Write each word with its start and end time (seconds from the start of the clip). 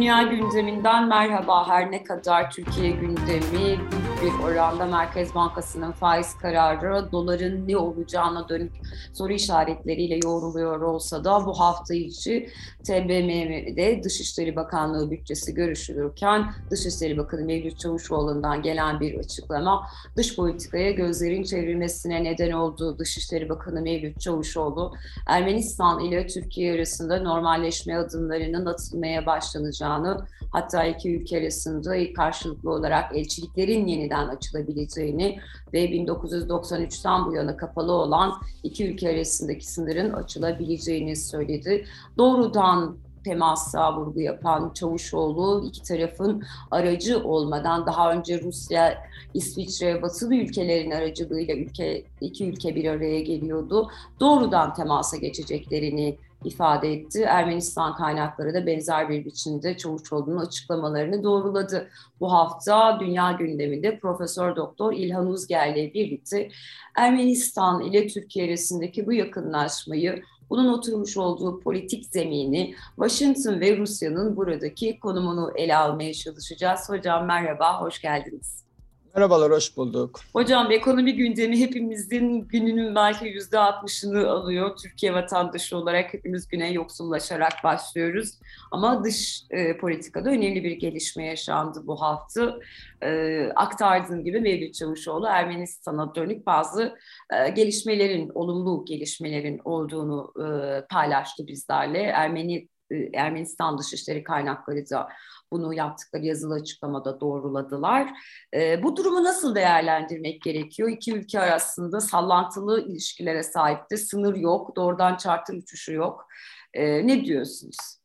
Dünya 0.00 0.22
gündeminden 0.22 1.08
merhaba. 1.08 1.68
Her 1.68 1.90
ne 1.90 2.04
kadar 2.04 2.50
Türkiye 2.50 2.90
gündemi 2.90 3.80
büyük 4.20 4.44
oranda 4.44 4.86
Merkez 4.86 5.34
Bankası'nın 5.34 5.92
faiz 5.92 6.38
kararı 6.38 7.12
doların 7.12 7.68
ne 7.68 7.76
olacağına 7.76 8.48
dönük 8.48 8.72
soru 9.12 9.32
işaretleriyle 9.32 10.18
yoğruluyor 10.24 10.80
olsa 10.80 11.24
da 11.24 11.46
bu 11.46 11.60
hafta 11.60 11.94
içi 11.94 12.50
TBMM'de 12.84 14.02
Dışişleri 14.04 14.56
Bakanlığı 14.56 15.10
bütçesi 15.10 15.54
görüşülürken 15.54 16.52
Dışişleri 16.70 17.18
Bakanı 17.18 17.44
Mevlüt 17.44 17.78
Çavuşoğlu'ndan 17.78 18.62
gelen 18.62 19.00
bir 19.00 19.18
açıklama 19.18 19.86
dış 20.16 20.36
politikaya 20.36 20.90
gözlerin 20.90 21.42
çevrilmesine 21.42 22.24
neden 22.24 22.50
olduğu 22.50 22.98
Dışişleri 22.98 23.48
Bakanı 23.48 23.82
Mevlüt 23.82 24.20
Çavuşoğlu 24.20 24.94
Ermenistan 25.26 26.00
ile 26.00 26.26
Türkiye 26.26 26.74
arasında 26.74 27.22
normalleşme 27.22 27.96
adımlarının 27.96 28.66
atılmaya 28.66 29.26
başlanacağını 29.26 30.26
hatta 30.50 30.84
iki 30.84 31.16
ülke 31.16 31.38
arasında 31.38 32.12
karşılıklı 32.12 32.70
olarak 32.70 33.16
elçiliklerin 33.16 33.86
yeniden 34.10 34.28
açılabileceğini 34.28 35.38
ve 35.72 35.84
1993'ten 35.84 37.26
bu 37.26 37.34
yana 37.34 37.56
kapalı 37.56 37.92
olan 37.92 38.32
iki 38.62 38.90
ülke 38.90 39.10
arasındaki 39.10 39.66
sınırın 39.66 40.12
açılabileceğini 40.12 41.16
söyledi. 41.16 41.84
Doğrudan 42.18 42.96
temasa 43.24 43.96
vurgu 43.96 44.20
yapan 44.20 44.72
Çavuşoğlu 44.74 45.64
iki 45.66 45.82
tarafın 45.82 46.42
aracı 46.70 47.24
olmadan 47.24 47.86
daha 47.86 48.12
önce 48.12 48.40
Rusya, 48.40 48.98
İsviçre, 49.34 50.02
batılı 50.02 50.34
ülkelerin 50.34 50.90
aracılığıyla 50.90 51.54
ülke 51.54 52.04
iki 52.20 52.48
ülke 52.48 52.74
bir 52.74 52.84
araya 52.84 53.20
geliyordu. 53.20 53.90
Doğrudan 54.20 54.74
temasa 54.74 55.16
geçeceklerini 55.16 56.16
ifade 56.44 56.92
etti. 56.92 57.22
Ermenistan 57.22 57.96
kaynakları 57.96 58.54
da 58.54 58.66
benzer 58.66 59.08
bir 59.08 59.24
biçimde 59.24 59.76
Çavuşoğlu'nun 59.76 60.46
açıklamalarını 60.46 61.24
doğruladı. 61.24 61.88
Bu 62.20 62.32
hafta 62.32 63.00
dünya 63.00 63.32
gündeminde 63.32 63.98
Profesör 63.98 64.56
Doktor 64.56 64.92
İlhan 64.92 65.26
Uzger 65.26 65.74
ile 65.74 65.94
birlikte 65.94 66.50
Ermenistan 66.96 67.80
ile 67.82 68.06
Türkiye 68.06 68.48
arasındaki 68.48 69.06
bu 69.06 69.12
yakınlaşmayı 69.12 70.22
bunun 70.50 70.72
oturmuş 70.72 71.16
olduğu 71.16 71.60
politik 71.60 72.06
zemini, 72.06 72.74
Washington 72.96 73.60
ve 73.60 73.76
Rusya'nın 73.76 74.36
buradaki 74.36 75.00
konumunu 75.00 75.52
ele 75.56 75.76
almaya 75.76 76.14
çalışacağız. 76.14 76.88
Hocam 76.88 77.26
merhaba, 77.26 77.80
hoş 77.80 78.02
geldiniz. 78.02 78.69
Merhabalar, 79.14 79.52
hoş 79.52 79.76
bulduk. 79.76 80.20
Hocam 80.32 80.72
ekonomi 80.72 81.16
gündemi 81.16 81.60
hepimizin 81.60 82.48
gününün 82.48 82.94
belki 82.94 83.26
yüzde 83.26 83.58
altmışını 83.58 84.30
alıyor. 84.30 84.76
Türkiye 84.76 85.14
vatandaşı 85.14 85.76
olarak 85.76 86.14
hepimiz 86.14 86.48
güne 86.48 86.72
yoksullaşarak 86.72 87.52
başlıyoruz. 87.64 88.38
Ama 88.70 89.04
dış 89.04 89.42
e, 89.50 89.76
politikada 89.76 90.30
önemli 90.30 90.64
bir 90.64 90.70
gelişme 90.70 91.26
yaşandı 91.26 91.82
bu 91.86 92.00
hafta. 92.00 92.58
E, 93.02 93.40
aktardığım 93.56 94.24
gibi 94.24 94.40
Mevlüt 94.40 94.74
Çavuşoğlu 94.74 95.26
Ermenistan'a 95.26 96.14
dönük 96.14 96.46
bazı 96.46 96.98
e, 97.30 97.48
gelişmelerin, 97.50 98.30
olumlu 98.34 98.84
gelişmelerin 98.84 99.60
olduğunu 99.64 100.32
e, 100.38 100.46
paylaştı 100.86 101.46
bizlerle. 101.46 101.98
Ermeni 101.98 102.68
Ermenistan 103.14 103.78
Dışişleri 103.78 104.24
kaynakları 104.24 104.90
da 104.90 105.08
bunu 105.52 105.74
yaptıkları 105.74 106.24
yazılı 106.24 106.54
açıklamada 106.54 107.20
doğruladılar. 107.20 108.10
E, 108.54 108.82
bu 108.82 108.96
durumu 108.96 109.24
nasıl 109.24 109.54
değerlendirmek 109.54 110.42
gerekiyor? 110.42 110.88
İki 110.88 111.14
ülke 111.14 111.40
arasında 111.40 112.00
sallantılı 112.00 112.86
ilişkilere 112.88 113.42
sahipti. 113.42 113.98
Sınır 113.98 114.34
yok, 114.36 114.76
doğrudan 114.76 115.16
charter 115.16 115.54
uçuşu 115.54 115.92
yok. 115.92 116.26
E, 116.74 117.06
ne 117.06 117.24
diyorsunuz? 117.24 118.00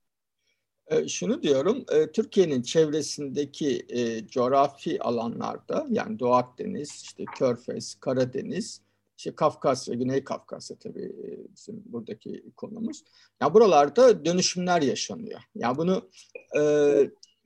E, 0.88 1.07
şunu 1.07 1.44
diyorum, 1.44 1.85
e, 1.91 2.12
Türkiye'nin 2.12 2.62
çevresindeki 2.62 3.85
e, 3.90 4.28
coğrafi 4.28 5.02
alanlarda 5.02 5.85
yani 5.90 6.19
Doğu 6.19 6.34
Akdeniz, 6.34 7.02
işte 7.03 7.25
Körfez, 7.38 7.96
Karadeniz, 7.96 8.81
işte 9.18 9.36
Kafkasya, 9.36 9.96
Güney 9.96 10.24
Kafkasya 10.24 10.78
tabii 10.78 11.03
e, 11.03 11.53
bizim 11.56 11.84
buradaki 11.86 12.44
konumuz. 12.58 13.03
Ya 13.06 13.12
yani 13.42 13.53
buralarda 13.53 14.26
dönüşümler 14.26 14.81
yaşanıyor. 14.81 15.40
Ya 15.40 15.46
yani 15.56 15.78
bunu 15.78 16.09
e, 16.58 16.62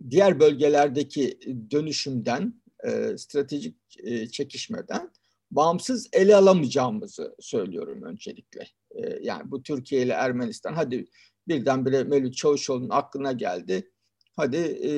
diğer 0.09 0.39
bölgelerdeki 0.39 1.39
dönüşümden, 1.71 2.53
e, 2.83 3.17
stratejik 3.17 3.75
e, 4.03 4.27
çekişmeden 4.27 5.11
bağımsız 5.51 6.09
ele 6.13 6.35
alamayacağımızı 6.35 7.35
söylüyorum 7.39 8.03
öncelikle. 8.03 8.67
E, 8.91 9.19
yani 9.21 9.51
bu 9.51 9.63
Türkiye 9.63 10.01
ile 10.01 10.13
Ermenistan, 10.13 10.73
hadi 10.73 11.07
birdenbire 11.47 12.03
Mevlüt 12.03 12.35
Çavuşoğlu'nun 12.35 12.89
aklına 12.89 13.31
geldi. 13.31 13.91
Hadi 14.35 14.57
e, 14.57 14.91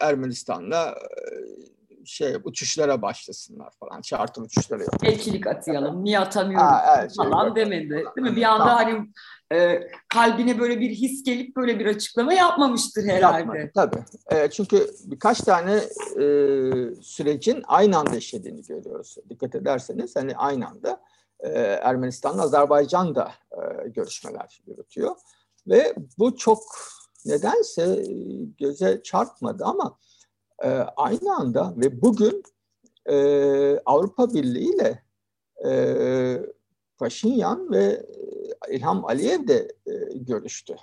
Ermenistan'la 0.00 0.90
e, 0.90 1.26
şey 2.06 2.36
uçuşlara 2.44 3.02
başlasınlar 3.02 3.70
falan. 3.80 4.00
Charter 4.00 4.42
uçuşları 4.42 4.82
yok. 4.82 5.04
Elçilik 5.04 5.46
atayalım. 5.46 6.04
Niye 6.04 6.18
atamıyoruz 6.18 6.66
ha, 6.66 6.96
evet, 6.98 7.16
falan 7.16 7.46
şey, 7.46 7.56
demedi. 7.56 7.90
Değil 7.90 8.30
mi? 8.30 8.36
Bir 8.36 8.42
anda 8.42 8.64
tamam. 8.64 8.76
hani 8.76 9.08
e, 9.52 9.88
kalbine 10.08 10.58
böyle 10.58 10.80
bir 10.80 10.90
his 10.90 11.24
gelip 11.24 11.56
böyle 11.56 11.78
bir 11.78 11.86
açıklama 11.86 12.34
yapmamıştır 12.34 13.04
herhalde. 13.04 13.38
Yapmadı, 13.38 13.70
tabii. 13.74 14.04
E, 14.30 14.50
çünkü 14.50 14.90
birkaç 15.04 15.40
tane 15.40 15.74
e, 15.74 16.24
sürecin 17.02 17.62
aynı 17.66 17.98
anda 17.98 18.16
işlediğini 18.16 18.62
görüyoruz. 18.62 19.16
Dikkat 19.30 19.54
ederseniz 19.54 20.16
hani 20.16 20.36
aynı 20.36 20.68
anda 20.68 21.00
e, 21.40 21.48
Ermenistan'la 21.58 22.42
Azerbaycan 22.42 23.14
da 23.14 23.32
e, 23.52 23.88
görüşmeler 23.88 24.60
yürütüyor. 24.66 25.16
Ve 25.66 25.94
bu 26.18 26.36
çok 26.36 26.62
nedense 27.26 28.04
göze 28.58 29.00
çarpmadı 29.02 29.64
ama 29.64 29.98
e, 30.64 30.68
aynı 30.96 31.36
anda 31.36 31.74
ve 31.76 32.02
bugün 32.02 32.42
e, 33.06 33.16
Avrupa 33.78 34.34
Birliği 34.34 34.74
ile 34.74 35.02
e, 35.68 35.72
Paşinyan 36.98 37.72
ve 37.72 38.06
İlham 38.70 39.04
Aliyev 39.04 39.46
de 39.46 39.68
e, 39.86 39.92
görüştü. 40.14 40.76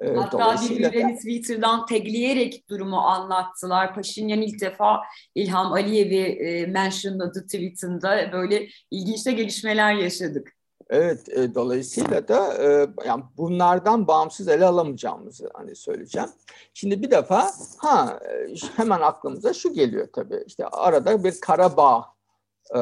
E, 0.00 0.14
Hatta 0.14 0.56
birbirlerini 0.62 1.16
Twitter'dan 1.16 1.86
tagleyerek 1.86 2.68
durumu 2.68 2.96
anlattılar. 2.96 3.94
Paşinyan 3.94 4.42
ilk 4.42 4.60
defa 4.60 5.00
İlham 5.34 5.72
Aliyev'i 5.72 6.16
e, 6.16 6.66
mentionladı 6.66 7.44
tweetinde. 7.44 8.30
Böyle 8.32 8.68
ilginç 8.90 9.26
de 9.26 9.32
gelişmeler 9.32 9.94
yaşadık. 9.94 10.55
Evet, 10.90 11.28
e, 11.28 11.54
dolayısıyla 11.54 12.28
da 12.28 12.54
e, 12.54 12.88
yani 13.06 13.24
bunlardan 13.36 14.06
bağımsız 14.06 14.48
ele 14.48 14.64
alamayacağımızı 14.64 15.50
hani 15.54 15.76
söyleyeceğim. 15.76 16.28
Şimdi 16.74 17.02
bir 17.02 17.10
defa 17.10 17.50
ha 17.78 18.20
e, 18.24 18.54
hemen 18.76 19.00
aklımıza 19.00 19.52
şu 19.54 19.72
geliyor 19.72 20.08
tabii. 20.12 20.44
İşte 20.46 20.66
arada 20.66 21.24
bir 21.24 21.40
Karabağ 21.40 22.04
e, 22.74 22.80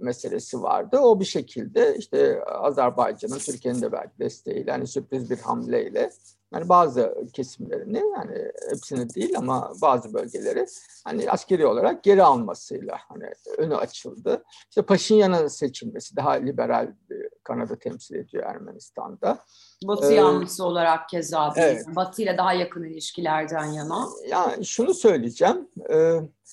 meselesi 0.00 0.62
vardı. 0.62 0.98
O 0.98 1.20
bir 1.20 1.24
şekilde 1.24 1.96
işte 1.96 2.44
Azerbaycan'ın 2.44 3.38
Türkiye'nin 3.38 3.82
de 3.82 3.92
belki 3.92 4.18
desteğiyle 4.18 4.70
hani 4.70 4.86
sürpriz 4.86 5.30
bir 5.30 5.38
hamleyle 5.38 6.10
yani 6.54 6.68
bazı 6.68 7.14
kesimlerini 7.32 8.02
yani 8.16 8.52
hepsini 8.70 9.14
değil 9.14 9.38
ama 9.38 9.72
bazı 9.82 10.14
bölgeleri 10.14 10.66
hani 11.04 11.30
askeri 11.30 11.66
olarak 11.66 12.02
geri 12.02 12.22
almasıyla 12.22 12.98
hani 13.08 13.30
önü 13.58 13.76
açıldı. 13.76 14.44
İşte 14.68 14.82
Paşinyan'ın 14.82 15.46
seçilmesi 15.46 16.16
daha 16.16 16.30
liberal 16.30 16.94
bir 17.10 17.28
Kanada 17.44 17.76
temsil 17.76 18.14
ediyor 18.14 18.44
Ermenistan'da. 18.44 19.38
Batı 19.84 20.12
ee, 20.12 20.14
yanlısı 20.14 20.64
olarak 20.64 21.08
keza 21.08 21.52
evet. 21.56 21.86
Batı 21.96 22.22
ile 22.22 22.38
daha 22.38 22.52
yakın 22.52 22.84
ilişkilerden 22.84 23.64
yana. 23.64 24.06
Yani 24.28 24.66
şunu 24.66 24.94
söyleyeceğim. 24.94 25.68
E, 25.90 25.96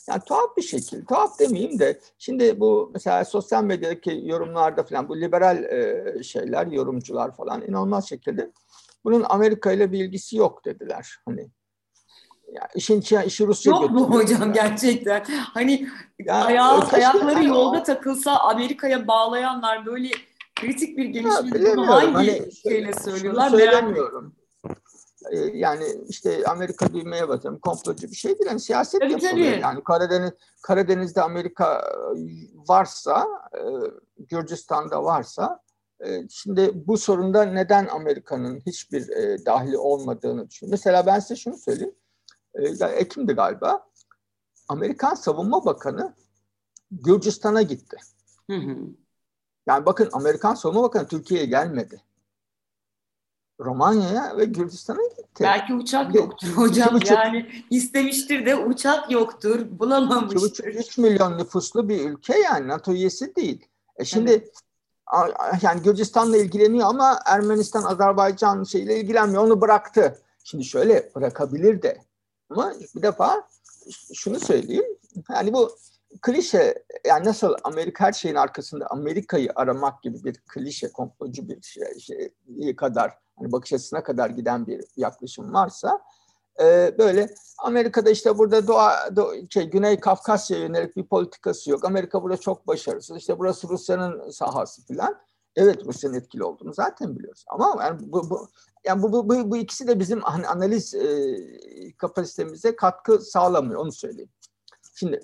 yani 0.09 0.21
tuhaf 0.25 0.57
bir 0.57 0.61
şekilde, 0.61 1.05
tuhaf 1.05 1.39
demeyeyim 1.39 1.79
de 1.79 1.99
şimdi 2.17 2.59
bu 2.59 2.91
mesela 2.93 3.25
sosyal 3.25 3.63
medyadaki 3.63 4.21
yorumlarda 4.25 4.83
falan 4.83 5.09
bu 5.09 5.21
liberal 5.21 5.63
e, 5.63 6.23
şeyler, 6.23 6.67
yorumcular 6.67 7.35
falan 7.35 7.61
inanılmaz 7.61 8.09
şekilde 8.09 8.51
bunun 9.03 9.25
Amerika 9.29 9.71
ile 9.71 9.91
bir 9.91 9.99
ilgisi 9.99 10.37
yok 10.37 10.65
dediler. 10.65 11.15
Hani 11.25 11.49
ya 12.53 12.67
işin 12.75 13.01
içine 13.01 13.25
işi 13.25 13.47
Rusya 13.47 13.71
Yok 13.71 13.91
mu 13.91 14.13
hocam 14.13 14.53
gerçekten? 14.53 15.23
Hani 15.29 15.89
yani, 16.19 16.43
ayağı, 16.43 16.87
ayakları 16.87 17.43
yolda 17.43 17.83
takılsa 17.83 18.39
Amerika'ya 18.39 19.07
bağlayanlar 19.07 19.85
böyle 19.85 20.09
kritik 20.55 20.97
bir 20.97 21.05
gelişme 21.05 21.51
bunu 21.51 21.87
hangi 21.87 22.13
hani, 22.13 22.51
şeyle 22.55 22.93
söylüyorlar? 22.93 23.49
Söylemiyorum. 23.49 24.35
Ee, 25.31 25.37
yani 25.37 25.83
işte 26.09 26.43
Amerika 26.47 26.93
düğmeye 26.93 27.29
basın 27.29 27.57
komplocu 27.57 28.07
bir 28.07 28.15
şey 28.15 28.31
değil. 28.31 28.49
Yani 28.49 28.59
siyaset 28.59 29.01
tabii, 29.01 29.11
yapılıyor. 29.11 29.51
Tabii. 29.51 29.61
Yani 29.61 29.83
Karadeniz 29.83 30.31
Karadeniz'de 30.61 31.21
Amerika 31.21 31.81
e, 31.81 32.19
varsa, 32.69 33.27
e, 33.53 33.61
Gürcistan'da 34.17 35.03
varsa 35.03 35.59
Şimdi 36.29 36.71
bu 36.87 36.97
sorunda 36.97 37.43
neden 37.43 37.87
Amerika'nın 37.87 38.59
hiçbir 38.65 39.07
dahili 39.45 39.77
olmadığını 39.77 40.49
düşünüyorum. 40.49 40.71
Mesela 40.71 41.05
ben 41.05 41.19
size 41.19 41.35
şunu 41.35 41.57
söyleyeyim. 41.57 41.95
Ekim'di 42.95 43.33
galiba. 43.33 43.87
Amerikan 44.67 45.15
Savunma 45.15 45.65
Bakanı 45.65 46.13
Gürcistan'a 46.91 47.61
gitti. 47.61 47.97
Hı 48.49 48.57
hı. 48.57 48.77
Yani 49.67 49.85
bakın 49.85 50.09
Amerikan 50.11 50.55
Savunma 50.55 50.83
Bakanı 50.83 51.07
Türkiye'ye 51.07 51.45
gelmedi. 51.45 52.01
Romanya'ya 53.59 54.37
ve 54.37 54.45
Gürcistan'a 54.45 55.07
gitti. 55.07 55.43
Belki 55.43 55.73
uçak 55.73 56.15
yoktur 56.15 56.47
hocam. 56.47 56.93
Buçuk, 56.93 57.11
yani 57.11 57.65
istemiştir 57.69 58.45
de 58.45 58.55
uçak 58.55 59.11
yoktur. 59.11 59.79
Bulamamıştır. 59.79 60.65
3 60.65 60.97
milyon 60.97 61.37
nüfuslu 61.37 61.89
bir 61.89 62.09
ülke 62.09 62.39
yani 62.39 62.67
NATO 62.67 62.91
üyesi 62.93 63.35
değil. 63.35 63.65
E 63.95 64.05
şimdi 64.05 64.31
evet. 64.31 64.51
Yani 65.61 65.81
Gürcistan'la 65.81 66.37
ilgileniyor 66.37 66.87
ama 66.87 67.19
Ermenistan, 67.25 67.83
Azerbaycan 67.83 68.63
şeyle 68.63 68.99
ilgilenmiyor. 68.99 69.43
Onu 69.43 69.61
bıraktı. 69.61 70.19
Şimdi 70.43 70.63
şöyle 70.63 71.11
bırakabilir 71.15 71.81
de. 71.81 72.01
Ama 72.49 72.73
bir 72.95 73.01
defa 73.01 73.47
şunu 74.13 74.39
söyleyeyim. 74.39 74.85
Yani 75.29 75.53
bu 75.53 75.71
klişe 76.21 76.83
yani 77.05 77.25
nasıl 77.25 77.55
Amerika 77.63 78.05
her 78.05 78.13
şeyin 78.13 78.35
arkasında 78.35 78.87
Amerika'yı 78.89 79.49
aramak 79.55 80.03
gibi 80.03 80.23
bir 80.23 80.33
klişe 80.47 80.91
komplocu 80.91 81.49
bir 81.49 81.61
şey, 81.61 81.99
şey 81.99 82.75
kadar 82.75 83.17
hani 83.35 83.51
bakış 83.51 83.73
açısına 83.73 84.03
kadar 84.03 84.29
giden 84.29 84.67
bir 84.67 84.85
yaklaşım 84.97 85.53
varsa 85.53 86.01
e, 86.61 86.95
böyle 86.97 87.29
Amerika'da 87.57 88.09
işte 88.09 88.37
burada 88.37 88.67
Doğa, 88.67 89.15
Doğa 89.15 89.33
şey, 89.49 89.69
Güney 89.69 89.99
Kafkasya 89.99 90.57
yönelik 90.57 90.97
bir 90.97 91.03
politikası 91.03 91.71
yok. 91.71 91.85
Amerika 91.85 92.23
burada 92.23 92.37
çok 92.37 92.67
başarısız. 92.67 93.17
İşte 93.17 93.39
burası 93.39 93.69
Rusya'nın 93.69 94.29
sahası 94.29 94.85
filan. 94.85 95.17
Evet 95.55 95.85
Rusya'nın 95.85 96.15
etkili 96.15 96.43
olduğunu 96.43 96.73
zaten 96.73 97.15
biliyoruz. 97.15 97.45
Ama 97.47 97.83
yani 97.83 97.99
bu, 98.01 98.29
bu 98.29 98.47
yani 98.85 99.03
bu, 99.03 99.13
bu, 99.13 99.29
bu, 99.29 99.51
bu 99.51 99.57
ikisi 99.57 99.87
de 99.87 99.99
bizim 99.99 100.25
analiz 100.25 100.95
e, 100.95 101.37
kapasitemize 101.97 102.75
katkı 102.75 103.19
sağlamıyor 103.19 103.79
onu 103.79 103.91
söyleyeyim. 103.91 104.31
Şimdi 104.95 105.21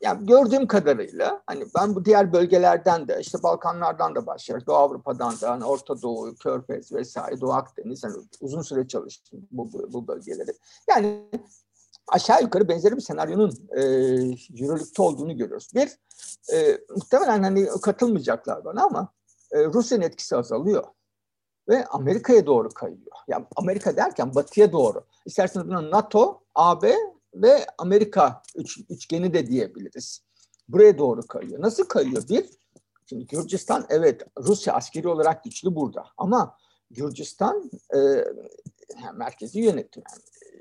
yani 0.00 0.26
gördüğüm 0.26 0.66
kadarıyla 0.66 1.42
hani 1.46 1.64
ben 1.78 1.94
bu 1.94 2.04
diğer 2.04 2.32
bölgelerden 2.32 3.08
de 3.08 3.18
işte 3.20 3.42
Balkanlardan 3.42 4.14
da 4.14 4.26
başlayarak 4.26 4.66
Doğu 4.66 4.76
Avrupa'dan 4.76 5.40
da 5.40 5.50
hani 5.50 5.64
Orta 5.64 6.02
Doğu, 6.02 6.34
Körfez 6.34 6.92
vesaire 6.92 7.40
Doğu 7.40 7.52
Akdeniz 7.52 8.04
hani 8.04 8.14
uzun 8.40 8.62
süre 8.62 8.88
çalıştım 8.88 9.48
bu, 9.50 9.72
bu, 9.72 9.92
bu 9.92 10.08
bölgeleri. 10.08 10.50
Yani 10.88 11.30
aşağı 12.08 12.42
yukarı 12.42 12.68
benzeri 12.68 12.96
bir 12.96 13.00
senaryonun 13.00 13.68
e, 13.76 13.82
yürürlükte 14.48 15.02
olduğunu 15.02 15.36
görüyoruz. 15.36 15.68
Bir, 15.74 15.90
e, 16.52 16.78
muhtemelen 16.90 17.42
hani 17.42 17.68
katılmayacaklar 17.82 18.64
bana 18.64 18.84
ama 18.84 19.08
e, 19.52 19.64
Rusya'nın 19.64 20.02
etkisi 20.02 20.36
azalıyor 20.36 20.84
ve 21.68 21.86
Amerika'ya 21.86 22.46
doğru 22.46 22.68
kayıyor. 22.68 23.16
Yani 23.28 23.46
Amerika 23.56 23.96
derken 23.96 24.34
batıya 24.34 24.72
doğru. 24.72 25.04
İsterseniz 25.26 25.68
buna 25.68 25.90
NATO, 25.90 26.40
AB 26.54 26.94
ve 27.34 27.66
Amerika 27.78 28.42
üç, 28.56 28.78
üçgeni 28.90 29.34
de 29.34 29.46
diyebiliriz. 29.46 30.22
Buraya 30.68 30.98
doğru 30.98 31.26
kayıyor. 31.26 31.62
Nasıl 31.62 31.84
kayıyor? 31.84 32.28
Bir, 32.28 32.50
şimdi 33.06 33.26
Gürcistan 33.26 33.86
evet 33.88 34.22
Rusya 34.38 34.74
askeri 34.74 35.08
olarak 35.08 35.44
güçlü 35.44 35.74
burada 35.74 36.06
ama 36.16 36.56
Gürcistan 36.90 37.70
e, 37.94 38.24
merkezi 39.14 39.60
yönetim 39.60 40.02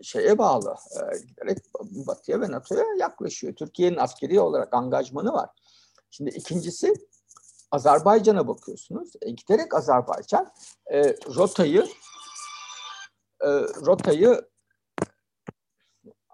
şeye 0.01 0.37
bağlı 0.37 0.75
e, 0.95 1.17
giderek 1.17 1.57
Batı'ya 1.81 2.41
ve 2.41 2.51
NATO'ya 2.51 2.85
yaklaşıyor. 2.99 3.53
Türkiye'nin 3.55 3.97
askeri 3.97 4.39
olarak 4.39 4.73
angajmanı 4.73 5.33
var. 5.33 5.49
Şimdi 6.11 6.29
ikincisi 6.29 6.93
Azerbaycan'a 7.71 8.47
bakıyorsunuz. 8.47 9.11
E, 9.21 9.31
giderek 9.31 9.75
Azerbaycan 9.75 10.51
e, 10.93 11.03
rotayı 11.35 11.87
e, 13.41 13.47
rotayı 13.85 14.41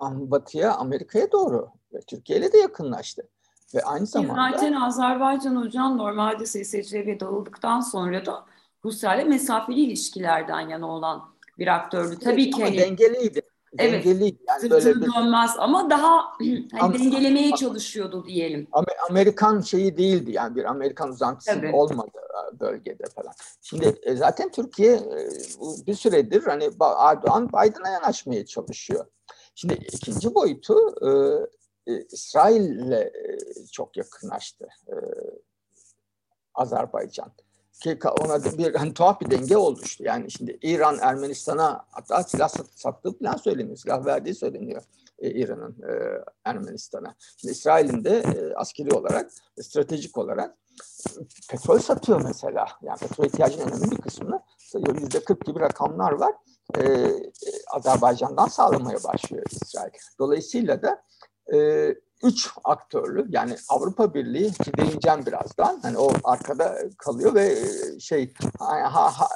batıya, 0.02 0.74
Amerika'ya 0.76 1.32
doğru 1.32 1.70
ve 1.94 2.02
Türkiye 2.02 2.40
ile 2.40 2.54
de 2.54 2.58
yakınlaştı. 2.58 3.28
Ve 3.76 3.84
aynı 3.84 4.06
zamanda... 4.06 4.52
Zaten 4.52 4.74
Azerbaycan 4.74 5.56
hocam 5.56 5.98
normalde 5.98 6.46
SSCB 6.46 7.20
dağıldıktan 7.20 7.80
sonra 7.80 8.26
da 8.26 8.46
Rusya 8.86 9.16
ile 9.16 9.24
mesafeli 9.24 9.80
ilişkilerden 9.80 10.60
yana 10.60 10.88
olan 10.88 11.22
bir 11.58 11.68
aktördü. 11.68 12.20
Tabii 12.20 12.44
evet, 12.44 12.56
ki 12.56 12.64
hani, 12.64 12.78
dengeliydi. 12.78 13.42
Evet. 13.78 14.06
Dengeliydi. 14.06 14.38
Yani 14.48 14.70
böyle 14.70 14.96
bir... 14.96 15.14
dönmez 15.16 15.52
ama 15.58 15.90
daha 15.90 16.24
hani 16.80 17.00
dengelemeye 17.00 17.52
çalışıyordu 17.52 18.26
diyelim. 18.26 18.68
Amerikan 19.10 19.62
şeyi 19.62 19.98
değildi 19.98 20.32
yani 20.32 20.56
bir 20.56 20.66
Amerikan 20.66 21.10
uzantısı 21.10 21.52
Tabii. 21.52 21.72
olmadı 21.72 22.12
e, 22.16 22.60
bölgede 22.60 23.04
falan. 23.16 23.34
Şimdi 23.62 23.96
e, 24.04 24.16
zaten 24.16 24.52
Türkiye 24.52 24.94
e, 24.94 25.30
bir 25.88 25.94
süredir 25.94 26.44
hani 26.44 26.70
Erdoğan 27.00 27.48
Biden'a 27.50 27.90
yanaşmaya 27.90 28.46
çalışıyor. 28.46 29.06
Şimdi 29.56 29.74
ikinci 29.74 30.36
boyutu 30.36 30.96
e, 31.02 31.10
e, 31.94 32.06
İsrail'le 32.12 32.92
e, 32.92 33.38
çok 33.72 33.98
yakınlaştı 33.98 34.68
e, 34.88 34.96
Azerbaycan. 36.54 37.32
Ki 37.84 38.00
ona 38.22 38.44
bir 38.44 38.76
hani 38.76 38.94
tuhaf 38.94 39.22
bir 39.22 39.32
denge 39.32 39.58
oluştu. 39.58 40.04
Yani 40.04 40.32
şimdi 40.32 40.60
İran 40.62 40.98
Ermenistan'a 41.02 41.86
hatta 41.92 42.24
silah 42.24 42.50
sattığı 42.76 43.18
falan 43.18 43.36
söyleniyor. 43.36 43.78
Silah 43.78 44.06
verdiği 44.06 44.36
söyleniyor 44.36 44.84
e, 45.20 45.32
İran'ın 45.32 45.76
e, 45.90 46.24
Ermenistan'a. 46.46 47.16
Şimdi 47.38 47.52
İsrail'in 47.52 48.04
de 48.04 48.18
e, 48.18 48.54
askeri 48.54 48.96
olarak, 48.96 49.32
stratejik 49.62 50.18
olarak 50.18 50.58
petrol 51.50 51.80
satıyor 51.80 52.22
mesela. 52.22 52.66
Yani 52.82 53.00
petrol 53.00 53.26
ihtiyacının 53.26 53.68
önemli 53.68 53.92
bir 53.92 54.02
kısmını 54.02 54.40
yüzde 54.74 55.20
40 55.20 55.46
gibi 55.46 55.60
rakamlar 55.60 56.12
var 56.12 56.34
e, 56.80 57.12
Azerbaycan'dan 57.68 58.48
sağlamaya 58.48 59.04
başlıyor 59.04 59.44
İsrail. 59.52 59.92
Dolayısıyla 60.20 60.82
da 60.82 61.04
e, 61.54 61.90
üç 62.24 62.50
aktörlü 62.64 63.28
yani 63.30 63.56
Avrupa 63.70 64.14
Birliği 64.14 64.52
ki 64.52 64.78
değineceğim 64.78 65.26
birazdan 65.26 65.80
hani 65.82 65.98
o 65.98 66.14
arkada 66.24 66.78
kalıyor 66.98 67.36
ve 67.36 67.56
şey 68.00 68.34
ha, 68.60 68.96
ha, 68.96 69.28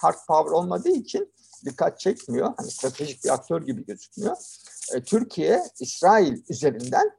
hard 0.00 0.18
power 0.28 0.52
olmadığı 0.52 0.90
için 0.90 1.32
dikkat 1.64 2.00
çekmiyor. 2.00 2.52
Hani 2.56 2.70
stratejik 2.70 3.24
bir 3.24 3.30
aktör 3.30 3.62
gibi 3.62 3.86
gözükmüyor. 3.86 4.36
E, 4.94 5.02
Türkiye 5.02 5.62
İsrail 5.80 6.42
üzerinden 6.48 7.10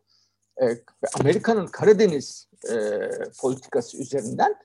e, 0.61 0.65
Amerika'nın 1.19 1.67
Karadeniz 1.67 2.47
e, 2.71 3.09
politikası 3.39 3.97
üzerinden 3.97 4.55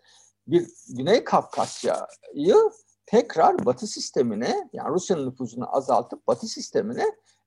bir 0.46 0.70
Güney 0.88 1.24
Kafkasya'yı 1.24 2.56
tekrar 3.06 3.64
Batı 3.66 3.86
sistemine 3.86 4.68
yani 4.72 4.94
Rusya'nın 4.94 5.26
nüfuzunu 5.26 5.76
azaltıp 5.76 6.26
Batı 6.26 6.46
sistemine 6.46 7.04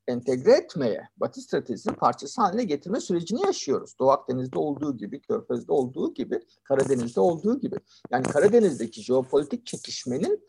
entegre 0.07 0.51
etmeye, 0.51 1.09
Batı 1.17 1.41
stratejisinin 1.41 1.95
parçası 1.95 2.41
haline 2.41 2.63
getirme 2.63 3.01
sürecini 3.01 3.45
yaşıyoruz. 3.45 3.99
Doğu 3.99 4.11
Akdeniz'de 4.11 4.59
olduğu 4.59 4.97
gibi, 4.97 5.21
Körfez'de 5.21 5.71
olduğu 5.71 6.13
gibi, 6.13 6.39
Karadeniz'de 6.63 7.19
olduğu 7.19 7.59
gibi. 7.59 7.75
Yani 8.11 8.23
Karadeniz'deki 8.23 9.03
jeopolitik 9.03 9.65
çekişmenin 9.65 10.47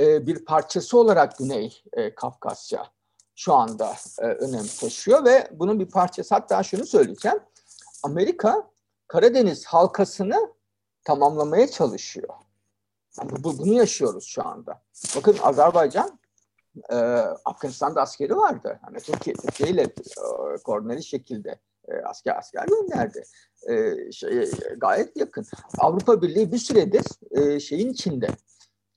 e, 0.00 0.26
bir 0.26 0.44
parçası 0.44 0.98
olarak 0.98 1.38
Güney 1.38 1.82
e, 1.92 2.14
Kafkasya 2.14 2.86
şu 3.34 3.54
anda 3.54 3.94
e, 4.18 4.26
önem 4.26 4.66
taşıyor 4.80 5.24
ve 5.24 5.48
bunun 5.52 5.80
bir 5.80 5.88
parçası 5.88 6.34
hatta 6.34 6.62
şunu 6.62 6.86
söyleyeceğim. 6.86 7.38
Amerika 8.02 8.70
Karadeniz 9.08 9.64
halkasını 9.64 10.54
tamamlamaya 11.04 11.70
çalışıyor. 11.70 12.28
Yani 13.18 13.30
bu, 13.44 13.58
bunu 13.58 13.72
yaşıyoruz 13.72 14.24
şu 14.24 14.46
anda. 14.46 14.82
Bakın 15.16 15.36
Azerbaycan 15.42 16.18
e, 16.90 16.96
Afganistan'da 17.44 18.00
askeri 18.00 18.36
vardı. 18.36 18.78
Hani 18.82 18.98
Türkiye, 18.98 19.36
Türkiye 19.36 19.70
ile 19.70 19.82
e, 19.82 19.92
koordineli 20.64 21.02
şekilde 21.02 21.60
e, 21.88 21.92
asker 22.04 22.36
asker 22.36 22.66
gönderdi. 22.66 23.22
E, 23.68 24.12
şey, 24.12 24.50
gayet 24.76 25.16
yakın. 25.16 25.46
Avrupa 25.78 26.22
Birliği 26.22 26.52
bir 26.52 26.58
süredir 26.58 27.04
e, 27.30 27.60
şeyin 27.60 27.92
içinde. 27.92 28.28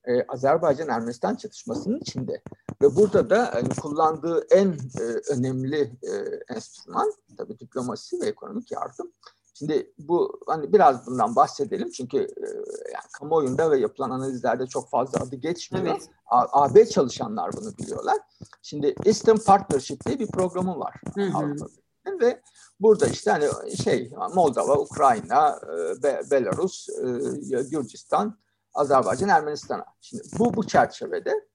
E, 0.06 0.22
Azerbaycan-Ermenistan 0.28 1.36
çatışmasının 1.36 2.00
içinde. 2.00 2.42
Ve 2.82 2.96
burada 2.96 3.30
da 3.30 3.50
hani, 3.54 3.70
kullandığı 3.70 4.48
en 4.52 4.68
e, 5.00 5.04
önemli 5.30 5.82
e, 5.82 6.14
enstrüman 6.56 7.14
tabii 7.38 7.60
diplomasi 7.60 8.22
ve 8.22 8.26
ekonomik 8.26 8.72
yardım. 8.72 9.12
Şimdi 9.54 9.94
bu 9.98 10.40
hani 10.48 10.74
biraz 10.74 11.08
bundan 11.08 11.36
bahsedelim 11.36 11.92
çünkü 11.92 12.18
e, 12.18 12.46
yani 12.94 13.06
kamuoyunda 13.20 13.72
ve 13.72 13.80
yapılan 13.80 14.10
analizlerde 14.10 14.68
çok 14.68 14.90
fazla 14.90 15.20
adı 15.20 15.36
geçmiyor. 15.36 15.86
Evet. 15.86 16.10
AB 16.32 16.86
çalışanlar 16.86 17.52
bunu 17.54 17.78
biliyorlar. 17.78 18.18
Şimdi 18.62 18.96
Eastern 19.06 19.38
Partnership 19.38 20.06
diye 20.06 20.20
bir 20.20 20.28
programı 20.28 20.80
var 20.80 21.02
Avrupa'nın 21.18 22.20
ve 22.22 22.42
burada 22.80 23.08
işte 23.08 23.32
hani 23.32 23.78
şey 23.84 24.12
Moldova, 24.36 24.78
Ukrayna, 24.78 25.60
e, 25.64 26.04
Be 26.04 26.22
Belarus, 26.32 26.90
e, 26.90 27.64
Gürcistan, 27.72 28.38
Azerbaycan, 28.74 29.30
Ermenistan'a. 29.30 29.86
Şimdi 30.02 30.24
bu 30.40 30.54
bu 30.54 30.68
çerçevede 30.68 31.48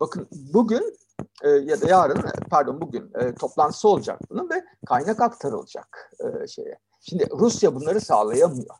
bakın 0.00 0.28
bugün 0.30 0.96
e, 1.42 1.48
ya 1.48 1.80
da 1.80 1.88
yarın 1.88 2.22
pardon 2.50 2.80
bugün 2.80 3.12
e, 3.14 3.34
toplantısı 3.34 3.88
olacak 3.88 4.20
bunun 4.30 4.50
ve 4.50 4.64
kaynak 4.86 5.20
aktarılacak 5.20 6.12
e, 6.20 6.46
şeye 6.46 6.78
Şimdi 7.08 7.28
Rusya 7.30 7.74
bunları 7.74 8.00
sağlayamıyor. 8.00 8.76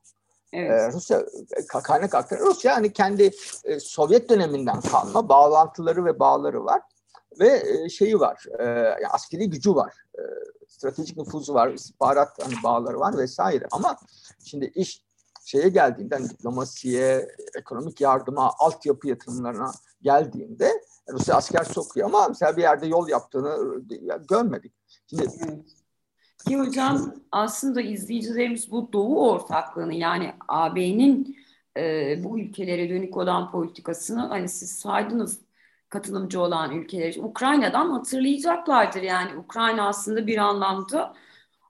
Evet. 0.53 0.71
Ee, 0.71 0.93
Rusya 0.93 1.27
kaynak 1.69 2.15
aktarı 2.15 2.41
Rusya 2.41 2.77
hani 2.77 2.93
kendi 2.93 3.31
e, 3.65 3.81
Sovyet 3.81 4.29
döneminden 4.29 4.81
kalma 4.81 5.29
bağlantıları 5.29 6.05
ve 6.05 6.19
bağları 6.19 6.65
var 6.65 6.83
ve 7.41 7.63
e, 7.67 7.89
şeyi 7.89 8.21
var 8.21 8.45
e, 8.59 8.65
yani 8.65 9.09
askeri 9.11 9.51
gücü 9.51 9.75
var 9.75 9.95
stratejik 10.69 11.17
nüfuzu 11.17 11.55
var 11.55 11.69
istihbarat 11.69 12.45
hani 12.45 12.55
bağları 12.65 13.01
var 13.01 13.19
vesaire 13.19 13.67
ama 13.71 13.97
şimdi 14.45 14.65
iş 14.75 15.05
şeye 15.45 15.69
geldiğinde 15.69 16.15
hani 16.15 16.31
diplomasiye, 16.31 17.29
ekonomik 17.59 18.01
yardıma, 18.01 18.53
altyapı 18.59 19.09
yatırımlarına 19.09 19.73
geldiğinde 20.03 20.73
Rusya 21.13 21.37
asker 21.37 21.65
sokuyor 21.65 22.07
ama 22.07 22.29
mesela 22.29 22.57
bir 22.57 22.63
yerde 22.63 22.87
yol 22.87 23.09
yaptığını 23.09 23.81
görmedik. 24.29 24.73
Şimdi 25.07 25.29
ki 26.45 26.59
hocam 26.59 27.15
aslında 27.33 27.81
izleyicilerimiz 27.81 28.71
bu 28.71 28.93
Doğu 28.93 29.31
ortaklığını 29.31 29.95
yani 29.95 30.35
AB'nin 30.49 31.39
e, 31.77 32.25
bu 32.25 32.41
ülkelere 32.41 32.91
dönük 32.91 33.17
olan 33.17 33.51
politikasını 33.51 34.21
hani 34.21 34.49
siz 34.49 34.71
saydınız 34.71 35.41
katılımcı 35.89 36.41
olan 36.41 36.73
ülkeler 36.73 37.15
Ukrayna'dan 37.19 37.91
hatırlayacaklardır. 37.91 39.03
Yani 39.03 39.37
Ukrayna 39.37 39.89
aslında 39.89 40.27
bir 40.27 40.39
anlamda 40.39 41.15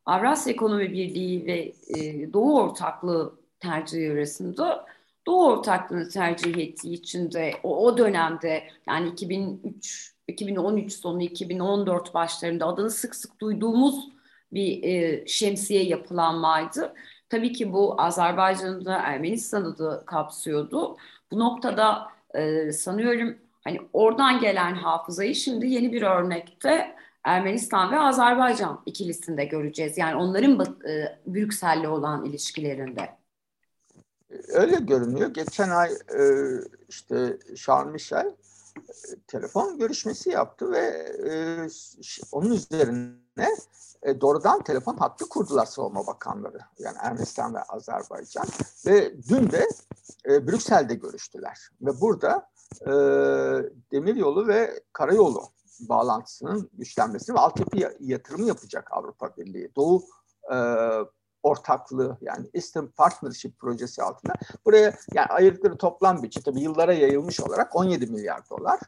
Avrasya 0.07 0.53
Ekonomi 0.53 0.93
Birliği 0.93 1.47
ve 1.47 1.73
e, 1.99 2.33
Doğu 2.33 2.61
ortaklığı 2.61 3.35
tercihi 3.61 4.13
arasında 4.13 4.87
Doğu 5.27 5.47
ortaklığını 5.47 6.09
tercih 6.09 6.57
ettiği 6.57 6.95
için 6.95 7.33
de 7.33 7.53
o, 7.63 7.87
o 7.87 7.99
dönemde 7.99 8.65
yani 8.87 9.09
2003 9.09 10.15
2013 10.29 10.93
sonu 10.93 11.23
2014 11.23 12.15
başlarında 12.15 12.67
adını 12.67 12.91
sık 12.91 13.15
sık 13.15 13.41
duyduğumuz 13.41 14.14
bir 14.55 14.83
e, 14.83 15.27
şemsiye 15.27 15.85
yapılanmaydı. 15.85 16.95
Tabii 17.29 17.53
ki 17.53 17.73
bu 17.73 18.01
Azerbaycan'ı 18.01 18.85
da 18.85 18.99
Ermenistan'ı 18.99 19.79
da 19.79 20.05
kapsıyordu. 20.07 20.97
Bu 21.31 21.39
noktada 21.39 22.09
e, 22.35 22.73
sanıyorum 22.73 23.39
hani 23.65 23.81
oradan 23.93 24.41
gelen 24.41 24.75
hafızayı 24.75 25.35
şimdi 25.35 25.67
yeni 25.67 25.93
bir 25.93 26.03
örnekte 26.03 26.97
Ermenistan 27.25 27.93
ve 27.93 27.99
Azerbaycan 27.99 28.83
ikilisinde 28.87 29.45
göreceğiz. 29.45 29.99
Yani 29.99 30.17
onların 30.17 30.61
e, 30.89 31.19
Brüksel'le 31.27 31.87
olan 31.89 32.25
ilişkilerinde. 32.25 33.11
Öyle 34.49 34.77
görünüyor. 34.77 35.35
Geçen 35.35 35.71
ay 35.71 35.91
e, 35.93 36.23
işte 36.89 37.39
Charles 37.57 37.93
Michel 37.93 38.31
telefon 39.27 39.79
görüşmesi 39.79 40.31
yaptı 40.31 40.71
ve 40.71 40.81
e, 41.31 41.33
onun 42.33 42.51
üzerine 42.51 43.49
e, 44.03 44.21
doğrudan 44.21 44.63
telefon 44.63 44.97
hattı 44.97 45.29
kurdular 45.29 45.67
savunma 45.67 46.07
bakanları. 46.07 46.59
Yani 46.79 46.97
Ermenistan 47.01 47.55
ve 47.55 47.63
Azerbaycan. 47.63 48.47
Ve 48.87 49.15
dün 49.29 49.51
de 49.51 49.69
e, 50.29 50.47
Brüksel'de 50.47 50.95
görüştüler. 50.95 51.71
Ve 51.83 52.01
burada 52.01 52.51
e, 52.81 52.93
demiryolu 53.93 54.49
ve 54.49 54.83
karayolu 54.93 55.43
bağlantısının 55.81 56.71
güçlenmesini 56.73 57.37
ve 57.37 57.41
altyapı 57.41 57.79
yatırımı 58.01 58.45
yapacak 58.45 58.93
Avrupa 58.93 59.37
Birliği. 59.37 59.73
Doğu 59.77 60.05
e, 60.53 60.57
ortaklığı 61.45 62.19
yani 62.21 62.47
Eastern 62.55 62.87
Partnership 62.87 63.59
projesi 63.59 64.03
altında 64.03 64.33
buraya 64.67 64.95
yani 65.15 65.27
ayırdıkları 65.27 65.77
toplam 65.77 66.23
bütçe 66.23 66.41
tabii 66.41 66.61
yıllara 66.61 66.93
yayılmış 66.93 67.41
olarak 67.41 67.77
17 67.77 68.07
milyar 68.07 68.51
dolar. 68.51 68.81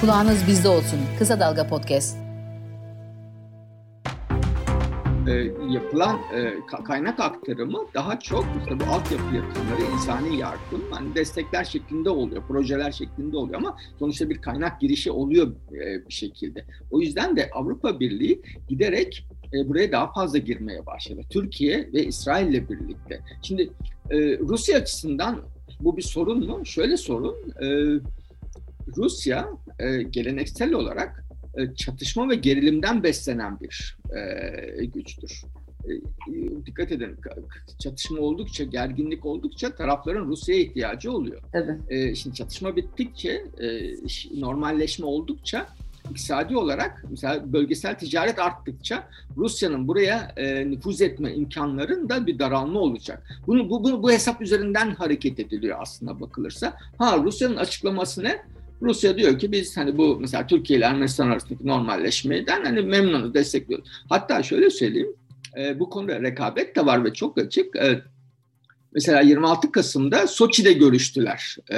Kulağınız 0.00 0.46
bizde 0.46 0.68
olsun. 0.68 1.00
Kısa 1.18 1.40
Dalga 1.40 1.66
Podcast. 1.68 2.29
E, 5.30 5.52
yapılan 5.70 6.18
e, 6.34 6.54
kaynak 6.84 7.20
aktarımı 7.20 7.78
daha 7.94 8.18
çok 8.18 8.46
işte 8.62 8.80
bu 8.80 8.84
altyapı 8.84 9.36
yatırımları, 9.36 9.92
insani 9.94 10.36
yardım, 10.36 10.82
hani 10.90 11.14
destekler 11.14 11.64
şeklinde 11.64 12.10
oluyor, 12.10 12.42
projeler 12.48 12.92
şeklinde 12.92 13.36
oluyor 13.36 13.58
ama 13.58 13.76
sonuçta 13.98 14.30
bir 14.30 14.42
kaynak 14.42 14.80
girişi 14.80 15.10
oluyor 15.10 15.52
e, 15.72 16.06
bir 16.08 16.12
şekilde. 16.12 16.64
O 16.90 17.00
yüzden 17.00 17.36
de 17.36 17.50
Avrupa 17.52 18.00
Birliği 18.00 18.42
giderek 18.68 19.26
e, 19.54 19.68
buraya 19.68 19.92
daha 19.92 20.12
fazla 20.12 20.38
girmeye 20.38 20.86
başladı. 20.86 21.20
Türkiye 21.30 21.88
ve 21.92 22.04
İsrail 22.04 22.48
ile 22.48 22.68
birlikte. 22.68 23.20
Şimdi 23.42 23.70
e, 24.10 24.38
Rusya 24.38 24.78
açısından 24.78 25.40
bu 25.80 25.96
bir 25.96 26.02
sorun 26.02 26.46
mu? 26.46 26.66
Şöyle 26.66 26.96
sorun. 26.96 27.36
E, 27.62 27.66
Rusya 28.96 29.48
e, 29.78 30.02
geleneksel 30.02 30.72
olarak 30.72 31.24
e, 31.56 31.74
çatışma 31.74 32.28
ve 32.28 32.34
gerilimden 32.34 33.02
beslenen 33.02 33.60
bir 33.60 33.96
e, 34.78 34.84
güçtür. 34.84 35.42
E, 35.84 35.92
dikkat 36.66 36.92
edin 36.92 37.16
çatışma 37.78 38.18
oldukça, 38.18 38.64
gerginlik 38.64 39.26
oldukça 39.26 39.74
tarafların 39.74 40.26
Rusya'ya 40.26 40.60
ihtiyacı 40.60 41.12
oluyor. 41.12 41.42
Evet. 41.52 41.80
E, 41.88 42.14
şimdi 42.14 42.36
çatışma 42.36 42.76
bittikçe, 42.76 43.44
e, 43.60 43.94
normalleşme 44.40 45.06
oldukça 45.06 45.66
iktisadi 46.10 46.56
olarak 46.56 47.04
mesela 47.10 47.52
bölgesel 47.52 47.98
ticaret 47.98 48.38
arttıkça 48.38 49.08
Rusya'nın 49.36 49.88
buraya 49.88 50.32
e, 50.36 50.70
nüfuz 50.70 51.00
etme 51.00 51.34
imkanlarında 51.34 52.26
bir 52.26 52.38
daralma 52.38 52.80
olacak. 52.80 53.40
Bunu 53.46 53.70
bu, 53.70 53.84
bu, 53.84 54.02
bu 54.02 54.10
hesap 54.10 54.42
üzerinden 54.42 54.94
hareket 54.94 55.40
ediliyor 55.40 55.78
aslında 55.80 56.20
bakılırsa. 56.20 56.76
Ha 56.98 57.18
Rusya'nın 57.18 57.56
açıklaması 57.56 58.24
ne? 58.24 58.42
Rusya 58.82 59.18
diyor 59.18 59.38
ki 59.38 59.52
biz 59.52 59.76
hani 59.76 59.98
bu 59.98 60.20
mesela 60.20 60.46
Türkiye 60.46 60.78
ile 60.78 60.86
Ermenistan 60.86 61.30
arasındaki 61.30 61.66
normalleşmeden 61.66 62.64
hani 62.64 62.82
memnunuz, 62.82 63.34
destekliyoruz. 63.34 63.88
Hatta 64.08 64.42
şöyle 64.42 64.70
söyleyeyim, 64.70 65.16
e, 65.58 65.80
bu 65.80 65.90
konuda 65.90 66.22
rekabet 66.22 66.76
de 66.76 66.86
var 66.86 67.04
ve 67.04 67.12
çok 67.12 67.38
açık. 67.38 67.76
E, 67.76 68.02
mesela 68.92 69.20
26 69.20 69.72
Kasım'da 69.72 70.26
Soçi'de 70.26 70.72
görüştüler 70.72 71.56
e, 71.70 71.76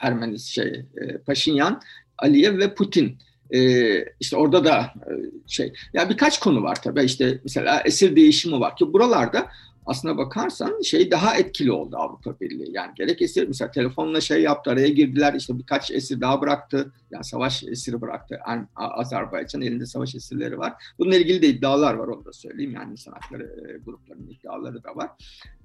Ermeni 0.00 0.38
şey, 0.38 0.84
e, 0.96 1.18
Paşinyan, 1.18 1.80
Aliyev 2.18 2.58
ve 2.58 2.74
Putin. 2.74 3.18
Ee, 3.54 4.04
işte 4.20 4.36
orada 4.36 4.64
da 4.64 4.80
e, 4.80 5.12
şey, 5.46 5.72
ya 5.92 6.10
birkaç 6.10 6.40
konu 6.40 6.62
var 6.62 6.82
tabii 6.82 7.04
işte 7.04 7.40
mesela 7.44 7.82
esir 7.84 8.16
değişimi 8.16 8.60
var 8.60 8.76
ki 8.76 8.92
buralarda 8.92 9.46
aslına 9.86 10.18
bakarsan 10.18 10.82
şey 10.82 11.10
daha 11.10 11.36
etkili 11.36 11.72
oldu 11.72 11.96
Avrupa 11.96 12.40
Birliği. 12.40 12.70
Yani 12.72 12.92
gerek 12.96 13.22
esir 13.22 13.48
mesela 13.48 13.70
telefonla 13.70 14.20
şey 14.20 14.42
yaptı 14.42 14.70
araya 14.70 14.88
girdiler 14.88 15.34
işte 15.34 15.58
birkaç 15.58 15.90
esir 15.90 16.20
daha 16.20 16.40
bıraktı. 16.40 16.92
Yani 17.10 17.24
savaş 17.24 17.64
esiri 17.64 18.00
bıraktı. 18.00 18.40
Azerbaycan 18.76 19.62
elinde 19.62 19.86
savaş 19.86 20.14
esirleri 20.14 20.58
var. 20.58 20.72
Bununla 20.98 21.16
ilgili 21.16 21.42
de 21.42 21.48
iddialar 21.48 21.94
var 21.94 22.08
onu 22.08 22.24
da 22.24 22.32
söyleyeyim. 22.32 22.72
Yani 22.72 22.92
insan 22.92 23.12
hakları 23.12 23.42
e, 23.42 23.78
gruplarının 23.78 24.28
iddiaları 24.28 24.84
da 24.84 24.96
var. 24.96 25.10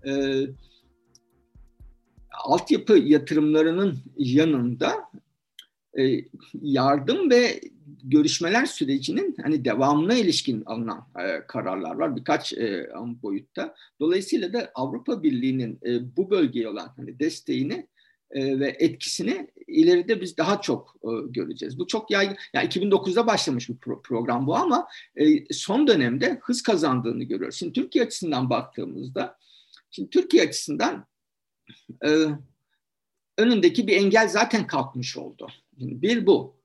E, 0.08 0.12
altyapı 2.44 2.98
yatırımlarının 2.98 3.98
yanında 4.18 5.10
e, 6.00 6.04
yardım 6.54 7.30
ve 7.30 7.62
görüşmeler 8.04 8.66
sürecinin 8.66 9.36
hani 9.44 9.66
devamına 9.66 10.14
ilişkin 10.14 10.64
alınan 10.66 11.08
e, 11.20 11.48
kararlar 11.48 11.96
var 11.96 12.16
birkaç 12.16 12.54
e, 12.54 12.90
boyutta. 12.96 13.76
Dolayısıyla 14.00 14.54
da 14.54 14.72
Avrupa 14.76 15.24
Birliği'nin 15.24 15.80
e, 15.86 16.18
bu 16.18 16.30
bölgeye 16.30 16.70
olan 16.70 16.94
hani 16.98 17.20
desteğini 17.20 17.88
e, 18.32 18.60
ve 18.60 18.78
etkisini 18.80 19.48
ileride 19.68 20.22
biz 20.22 20.38
daha 20.38 20.62
çok 20.62 20.96
e, 21.04 21.10
göreceğiz. 21.30 21.80
Bu 21.80 21.88
çok 21.88 22.12
yaygın. 22.12 22.38
Yani 22.54 22.68
2009'da 22.68 23.28
başlamış 23.28 23.70
bir 23.70 23.76
pro- 23.76 24.02
program 24.02 24.48
bu 24.48 24.56
ama 24.56 24.88
e, 25.16 25.54
son 25.54 25.88
dönemde 25.88 26.40
hız 26.42 26.64
kazandığını 26.64 27.24
görüyoruz. 27.24 27.56
Şimdi 27.56 27.74
Türkiye 27.74 28.06
açısından 28.06 28.50
baktığımızda, 28.50 29.38
şimdi 29.92 30.10
Türkiye 30.10 30.44
açısından 30.44 31.06
e, 32.06 32.10
önündeki 33.38 33.88
bir 33.88 33.98
engel 33.98 34.28
zaten 34.28 34.68
kalkmış 34.68 35.18
oldu. 35.18 35.48
Bir 35.78 36.26
bu. 36.26 36.56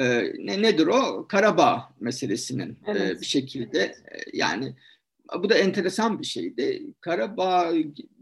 E, 0.00 0.32
ne 0.38 0.62
nedir 0.62 0.86
o? 0.86 1.26
Karabağ 1.28 1.88
meselesinin 2.00 2.70
e, 2.70 2.76
evet. 2.86 3.16
e, 3.16 3.20
bir 3.20 3.26
şekilde 3.26 3.80
e, 3.80 4.18
yani 4.32 4.74
bu 5.42 5.50
da 5.50 5.54
enteresan 5.54 6.18
bir 6.18 6.26
şeydi. 6.26 6.82
Karabağ 7.00 7.72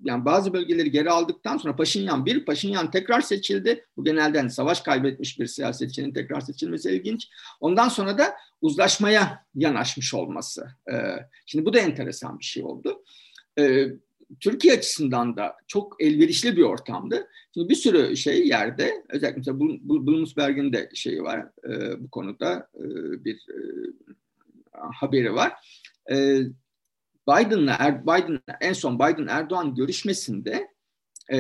yani 0.05 0.25
bazı 0.25 0.53
bölgeleri 0.53 0.91
geri 0.91 1.11
aldıktan 1.11 1.57
sonra 1.57 1.77
Paşinyan 1.77 2.27
bir, 2.27 2.45
Paşinyan 2.45 2.91
tekrar 2.91 3.21
seçildi. 3.21 3.85
Bu 3.97 4.05
genelde 4.05 4.39
hani 4.39 4.51
savaş 4.51 4.81
kaybetmiş 4.81 5.41
bir 5.41 5.47
siyasetçinin 5.47 6.13
tekrar 6.13 6.41
seçilmesi 6.41 6.91
ilginç. 6.91 7.29
Ondan 7.61 7.89
sonra 7.89 8.19
da 8.19 8.37
uzlaşmaya 8.61 9.45
yanaşmış 9.55 10.15
olması. 10.15 10.67
Ee, 10.93 11.17
şimdi 11.47 11.65
bu 11.65 11.73
da 11.73 11.79
enteresan 11.79 12.39
bir 12.39 12.45
şey 12.45 12.65
oldu. 12.65 13.03
Ee, 13.59 13.87
Türkiye 14.41 14.75
açısından 14.75 15.37
da 15.37 15.57
çok 15.67 15.97
elverişli 16.03 16.57
bir 16.57 16.63
ortamdı. 16.63 17.29
Şimdi 17.55 17.69
bir 17.69 17.75
sürü 17.75 18.17
şey 18.17 18.49
yerde, 18.49 19.05
özellikle 19.09 19.39
mesela 19.39 19.59
Bloomberg'in 19.61 20.73
de 20.73 20.91
şeyi 20.95 21.23
var 21.23 21.47
e, 21.69 22.03
bu 22.05 22.11
konuda 22.11 22.69
e, 22.75 22.85
bir 23.25 23.35
e, 23.35 23.59
haberi 24.73 25.35
var. 25.35 25.53
E, 26.11 26.41
Biden'la 27.29 27.77
er, 27.79 28.03
Biden 28.03 28.41
en 28.61 28.73
son 28.73 28.99
Biden 28.99 29.27
Erdoğan 29.27 29.75
görüşmesinde 29.75 30.69
e, 31.33 31.39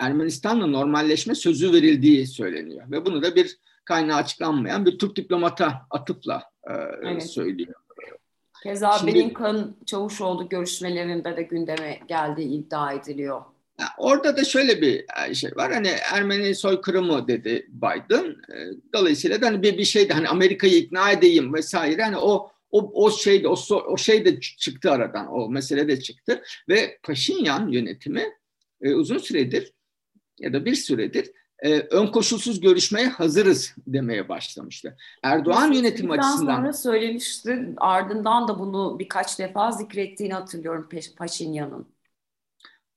Ermenistan'la 0.00 0.66
normalleşme 0.66 1.34
sözü 1.34 1.72
verildiği 1.72 2.26
söyleniyor 2.26 2.90
ve 2.90 3.06
bunu 3.06 3.22
da 3.22 3.36
bir 3.36 3.58
kaynağı 3.84 4.16
açıklanmayan 4.16 4.86
bir 4.86 4.98
Türk 4.98 5.16
diplomata 5.16 5.86
atıfla 5.90 6.42
e, 6.70 6.72
evet. 7.02 7.30
söylüyor. 7.30 7.74
Keza 8.62 8.92
Şimdi, 8.98 9.14
Blinken 9.14 9.74
Çavuşoğlu 9.86 10.48
görüşmelerinde 10.48 11.36
de 11.36 11.42
gündeme 11.42 12.00
geldiği 12.08 12.48
iddia 12.48 12.92
ediliyor. 12.92 13.42
Orada 13.98 14.36
da 14.36 14.44
şöyle 14.44 14.82
bir 14.82 15.04
e, 15.28 15.34
şey 15.34 15.50
var. 15.56 15.72
Hani 15.72 15.88
Ermeni 16.12 16.54
soykırımı 16.54 17.28
dedi 17.28 17.66
Biden. 17.68 18.24
E, 18.24 18.56
dolayısıyla 18.92 19.40
da 19.40 19.46
hani 19.46 19.62
bir, 19.62 19.78
bir 19.78 19.84
şeydi 19.84 20.12
hani 20.12 20.28
Amerika'yı 20.28 20.76
ikna 20.76 21.12
edeyim 21.12 21.54
vesaire. 21.54 22.02
Hani 22.02 22.16
o 22.16 22.50
o, 22.70 23.04
o 23.04 23.10
şey 23.10 23.42
de 23.42 23.48
o, 23.48 23.56
o 23.70 23.96
şey 23.96 24.24
de 24.24 24.40
çıktı 24.40 24.90
aradan. 24.90 25.32
O 25.32 25.48
mesele 25.48 25.88
de 25.88 26.00
çıktı 26.00 26.42
ve 26.68 26.98
Paşinyan 27.02 27.68
yönetimi 27.68 28.24
e, 28.82 28.94
uzun 28.94 29.18
süredir 29.18 29.72
ya 30.38 30.52
da 30.52 30.64
bir 30.64 30.74
süredir 30.74 31.30
e, 31.62 31.80
ön 31.80 32.06
koşulsuz 32.06 32.60
görüşmeye 32.60 33.08
hazırız 33.08 33.74
demeye 33.86 34.28
başlamıştı. 34.28 34.96
Erdoğan 35.22 35.72
yönetimi 35.72 36.12
açısından 36.12 36.56
sonra 36.56 36.72
söylemişti. 36.72 37.74
Ardından 37.76 38.48
da 38.48 38.58
bunu 38.58 38.98
birkaç 38.98 39.38
defa 39.38 39.72
zikrettiğini 39.72 40.34
hatırlıyorum 40.34 40.88
Paşinyan'ın. 41.16 41.86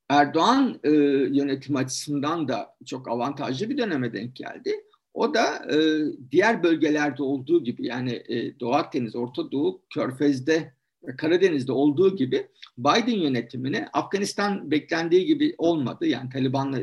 Erdoğan 0.10 0.80
e, 0.84 0.90
yönetim 1.38 1.76
açısından 1.76 2.48
da 2.48 2.76
çok 2.86 3.10
avantajlı 3.10 3.70
bir 3.70 3.78
döneme 3.78 4.14
denk 4.14 4.36
geldi. 4.36 4.84
O 5.14 5.34
da 5.34 5.74
e, 5.74 5.78
diğer 6.32 6.64
bölgelerde 6.64 7.24
olduğu 7.24 7.64
gibi 7.64 7.88
yani 7.88 8.24
e, 8.28 8.60
Doğu 8.60 8.74
Akdeniz, 8.74 9.16
Orta 9.16 9.52
Doğu, 9.52 9.82
Körfez'de 9.90 10.74
Karadeniz'de 11.18 11.72
olduğu 11.72 12.16
gibi 12.16 12.48
Biden 12.78 13.20
yönetimine 13.20 13.90
Afganistan 13.94 14.72
beklendiği 14.72 15.26
gibi 15.26 15.56
olmadı. 15.58 16.06
Yani 16.06 16.30
Taliban'la 16.30 16.80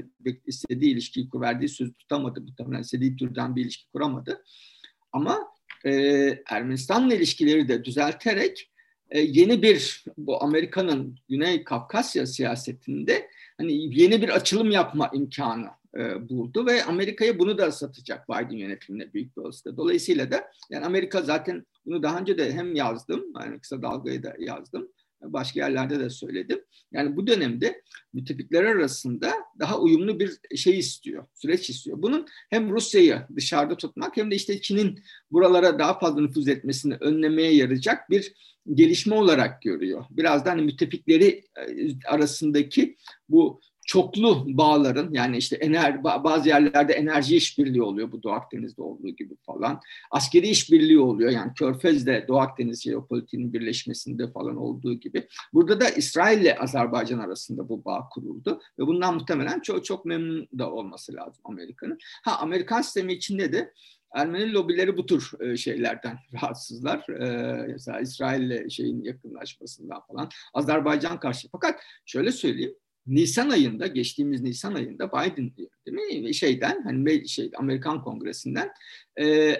istediği 0.47 0.93
ilişkiyi 0.93 1.29
verdiği 1.35 1.69
söz 1.69 1.93
tutamadı. 1.95 2.41
Muhtemelen 2.41 2.83
istediği 2.83 3.17
türden 3.17 3.57
bir 3.57 3.63
ilişki 3.63 3.91
kuramadı. 3.93 4.45
Ama 5.13 5.39
e, 5.85 5.93
Ermenistan'la 6.51 7.15
ilişkileri 7.15 7.69
de 7.69 7.85
düzelterek 7.85 8.71
e, 9.11 9.21
yeni 9.21 9.63
bir 9.63 10.05
bu 10.19 10.43
Amerika'nın 10.43 11.19
Güney 11.29 11.65
Kafkasya 11.65 12.27
siyasetinde 12.27 13.29
hani 13.59 14.01
yeni 14.01 14.23
bir 14.23 14.29
açılım 14.29 14.71
yapma 14.71 15.11
imkanı 15.15 15.69
e, 15.99 16.29
buldu 16.29 16.67
ve 16.67 16.85
Amerika'ya 16.85 17.39
bunu 17.39 17.59
da 17.59 17.73
satacak 17.73 18.29
Biden 18.29 18.57
yönetimine 18.57 19.13
büyük 19.13 19.37
bir 19.37 19.43
olasılıkla. 19.43 19.77
Dolayısıyla 19.77 20.31
da 20.31 20.51
yani 20.71 20.87
Amerika 20.87 21.23
zaten 21.23 21.67
bunu 21.87 22.03
daha 22.03 22.19
önce 22.19 22.39
de 22.39 22.53
hem 22.53 22.75
yazdım, 22.75 23.25
yani 23.41 23.61
kısa 23.61 23.83
dalgayı 23.83 24.23
da 24.23 24.35
yazdım, 24.39 24.89
başka 25.23 25.61
yerlerde 25.61 26.01
de 26.01 26.11
söyledim. 26.11 26.61
Yani 26.93 27.17
bu 27.17 27.27
dönemde 27.27 27.83
müttefikler 28.13 28.65
arasında 28.65 29.33
daha 29.59 29.81
uyumlu 29.81 30.21
bir 30.21 30.57
şey 30.57 30.79
istiyor, 30.79 31.27
süreç 31.35 31.71
istiyor. 31.71 32.03
Bunun 32.03 32.27
hem 32.51 32.71
Rusya'yı 32.71 33.23
dışarıda 33.37 33.77
tutmak 33.77 34.17
hem 34.17 34.31
de 34.31 34.35
işte 34.35 34.61
Çin'in 34.61 35.03
buralara 35.31 35.79
daha 35.79 35.99
fazla 35.99 36.21
nüfuz 36.21 36.49
etmesini 36.49 36.95
önlemeye 36.95 37.55
yarayacak 37.55 38.11
bir 38.11 38.33
gelişme 38.75 39.15
olarak 39.15 39.63
görüyor. 39.63 40.05
Biraz 40.11 40.45
da 40.45 40.51
hani 40.51 40.63
müttefikleri 40.63 41.45
e, 41.57 41.89
arasındaki 42.09 42.97
bu 43.29 43.61
çoklu 43.87 44.45
bağların 44.47 45.09
yani 45.13 45.37
işte 45.37 45.57
ener, 45.57 46.05
bazı 46.05 46.49
yerlerde 46.49 46.93
enerji 46.93 47.37
işbirliği 47.37 47.83
oluyor 47.83 48.13
bu 48.13 48.23
Doğu 48.23 48.33
Akdeniz'de 48.33 48.83
olduğu 48.83 49.09
gibi 49.09 49.37
falan. 49.47 49.81
Askeri 50.11 50.49
işbirliği 50.49 50.99
oluyor 50.99 51.31
yani 51.31 51.55
Körfez'de 51.55 52.25
Doğu 52.29 52.39
Akdeniz 52.39 52.83
jeopolitiğinin 52.83 53.53
birleşmesinde 53.53 54.31
falan 54.31 54.57
olduğu 54.57 54.95
gibi. 54.95 55.29
Burada 55.53 55.81
da 55.81 55.89
İsrail 55.89 56.41
ile 56.41 56.59
Azerbaycan 56.59 57.19
arasında 57.19 57.69
bu 57.69 57.85
bağ 57.85 58.09
kuruldu 58.09 58.61
ve 58.79 58.87
bundan 58.87 59.15
muhtemelen 59.15 59.61
çok 59.61 59.85
çok 59.85 60.05
memnun 60.05 60.49
da 60.59 60.71
olması 60.71 61.15
lazım 61.15 61.43
Amerika'nın. 61.45 61.99
Ha 62.25 62.39
Amerikan 62.39 62.83
sistemi 62.83 63.13
içinde 63.13 63.53
de 63.53 63.73
Ermeni 64.15 64.53
lobileri 64.53 64.97
bu 64.97 65.07
tür 65.07 65.31
e, 65.41 65.57
şeylerden 65.57 66.19
rahatsızlar. 66.33 67.09
E, 67.09 67.67
mesela 67.69 68.01
İsrail'le 68.01 68.69
şeyin 68.71 69.05
yakınlaşmasından 69.05 70.01
falan. 70.01 70.29
Azerbaycan 70.55 71.21
karşı. 71.21 71.49
Fakat 71.53 71.81
şöyle 72.07 72.33
söyleyeyim. 72.33 72.75
Nisan 73.07 73.51
ayında, 73.51 73.87
geçtiğimiz 73.87 74.41
Nisan 74.41 74.75
ayında 74.75 75.09
Biden 75.09 75.57
değil 75.57 76.23
mi? 76.23 76.35
şeyden 76.35 76.83
hani 76.83 77.29
şey 77.29 77.51
Amerikan 77.57 78.03
Kongresi'nden 78.03 78.71
e, 79.21 79.57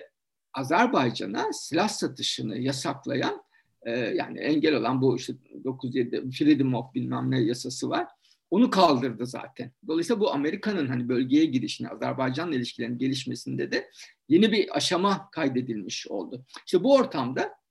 Azerbaycan'a 0.55 1.53
silah 1.53 1.89
satışını 1.89 2.59
yasaklayan 2.59 3.43
e, 3.83 3.91
yani 3.91 4.39
engel 4.39 4.75
olan 4.75 5.03
bu 5.03 5.17
işte 5.17 5.33
97 5.65 6.31
Freedom 6.31 6.75
of 6.75 6.95
bilmem 6.95 7.31
ne 7.31 7.41
yasası 7.41 7.91
var. 7.91 8.07
Onu 8.51 8.71
kaldırdı 8.71 9.27
zaten. 9.27 9.73
Dolayısıyla 9.87 10.21
bu 10.21 10.33
Amerika'nın 10.33 10.87
hani 10.87 11.09
bölgeye 11.09 11.45
girişini, 11.45 11.89
Azerbaycan'la 11.89 12.55
ilişkilerin 12.55 12.99
gelişmesinde 12.99 13.73
de 13.73 13.91
yeni 14.29 14.53
bir 14.53 14.77
aşama 14.77 15.31
kaydedilmiş 15.31 16.07
oldu. 16.07 16.45
İşte 16.67 16.85
bu 16.85 16.95
ortamda 16.95 17.62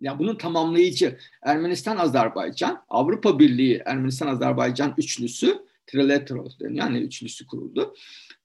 ya 0.00 0.18
bunun 0.18 0.36
tamamlayıcı 0.36 1.18
Ermenistan-Azerbaycan, 1.42 2.82
Avrupa 2.88 3.38
Birliği 3.38 3.82
Ermenistan-Azerbaycan 3.84 4.94
üçlüsü, 4.98 5.58
trilateral 5.86 6.50
deniyor 6.60 6.84
yani 6.84 6.98
üçlüsü 6.98 7.46
kuruldu. 7.46 7.94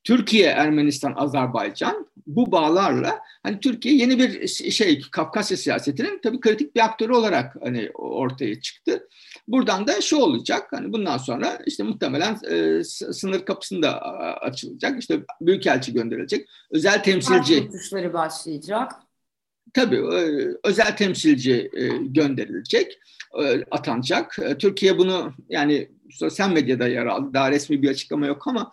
Türkiye, 0.03 0.47
Ermenistan, 0.47 1.13
Azerbaycan 1.15 2.07
bu 2.27 2.51
bağlarla 2.51 3.19
hani 3.43 3.59
Türkiye 3.59 3.95
yeni 3.95 4.19
bir 4.19 4.47
şey 4.47 5.01
Kafkasya 5.11 5.57
siyasetinin 5.57 6.19
tabii 6.23 6.39
kritik 6.39 6.75
bir 6.75 6.85
aktörü 6.85 7.13
olarak 7.13 7.55
hani 7.63 7.89
ortaya 7.93 8.61
çıktı. 8.61 9.07
Buradan 9.47 9.87
da 9.87 10.01
şu 10.01 10.17
olacak 10.17 10.67
hani 10.71 10.93
bundan 10.93 11.17
sonra 11.17 11.59
işte 11.65 11.83
muhtemelen 11.83 12.37
e, 12.49 12.83
sınır 12.83 13.45
kapısında 13.45 14.01
açılacak. 14.41 14.99
İşte 14.99 15.19
büyükelçi 15.41 15.93
gönderilecek. 15.93 16.47
Özel 16.71 17.03
temsilci. 17.03 17.69
Başlayacak. 18.13 18.91
Tabii 19.73 19.95
e, 19.95 20.47
özel 20.63 20.97
temsilci 20.97 21.71
e, 21.73 21.87
gönderilecek, 21.87 22.99
e, 23.43 23.63
atanacak. 23.71 24.37
Türkiye 24.59 24.97
bunu 24.97 25.33
yani 25.49 25.91
sosyal 26.11 26.49
medyada 26.49 26.87
yer 26.87 27.05
aldı. 27.05 27.33
Daha 27.33 27.51
resmi 27.51 27.81
bir 27.81 27.89
açıklama 27.89 28.27
yok 28.27 28.47
ama 28.47 28.71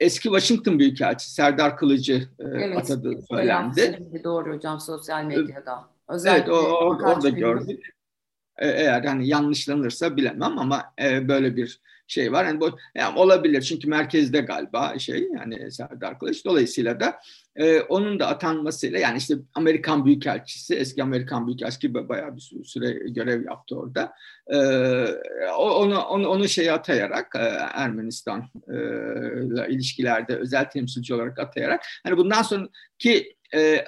eski 0.00 0.22
Washington 0.22 0.78
Büyükelçisi 0.78 1.34
Serdar 1.34 1.76
Kılıcı 1.76 2.28
evet, 2.38 2.76
atadığı 2.76 3.22
söylendi. 3.30 3.98
Doğru 4.24 4.54
hocam 4.54 4.80
sosyal 4.80 5.24
medyada. 5.24 5.88
Özellikle 6.08 6.52
evet 6.52 6.62
o, 6.62 6.78
orada 6.78 7.28
gördük. 7.28 7.94
Eğer 8.58 9.04
hani 9.04 9.28
yanlışlanırsa 9.28 10.16
bilemem 10.16 10.58
ama 10.58 10.94
böyle 11.00 11.56
bir 11.56 11.80
şey 12.12 12.32
var. 12.32 12.44
Yani, 12.44 12.60
bu, 12.60 12.78
yani 12.94 13.18
olabilir 13.18 13.62
çünkü 13.62 13.88
merkezde 13.88 14.40
galiba 14.40 14.98
şey 14.98 15.28
yani 15.36 15.72
Serdar 15.72 16.18
Kılıç. 16.18 16.44
Dolayısıyla 16.44 17.00
da 17.00 17.20
e, 17.56 17.80
onun 17.80 18.20
da 18.20 18.26
atanmasıyla 18.26 18.98
yani 18.98 19.18
işte 19.18 19.34
Amerikan 19.54 20.04
Büyükelçisi, 20.04 20.74
eski 20.74 21.02
Amerikan 21.02 21.46
Büyükelçisi 21.46 21.94
bayağı 21.94 22.36
bir 22.36 22.64
süre 22.64 22.90
görev 22.90 23.44
yaptı 23.44 23.76
orada. 23.76 24.12
E, 24.46 24.56
onu, 25.58 26.00
onu, 26.00 26.28
onu 26.28 26.48
şey 26.48 26.70
atayarak 26.70 27.34
e, 27.36 27.38
Ermenistan 27.74 28.48
e, 28.68 28.74
ile 29.46 29.68
ilişkilerde 29.68 30.36
özel 30.36 30.70
temsilci 30.70 31.14
olarak 31.14 31.38
atayarak 31.38 31.84
hani 32.04 32.16
bundan 32.16 32.42
sonraki 32.42 33.36
e, 33.54 33.84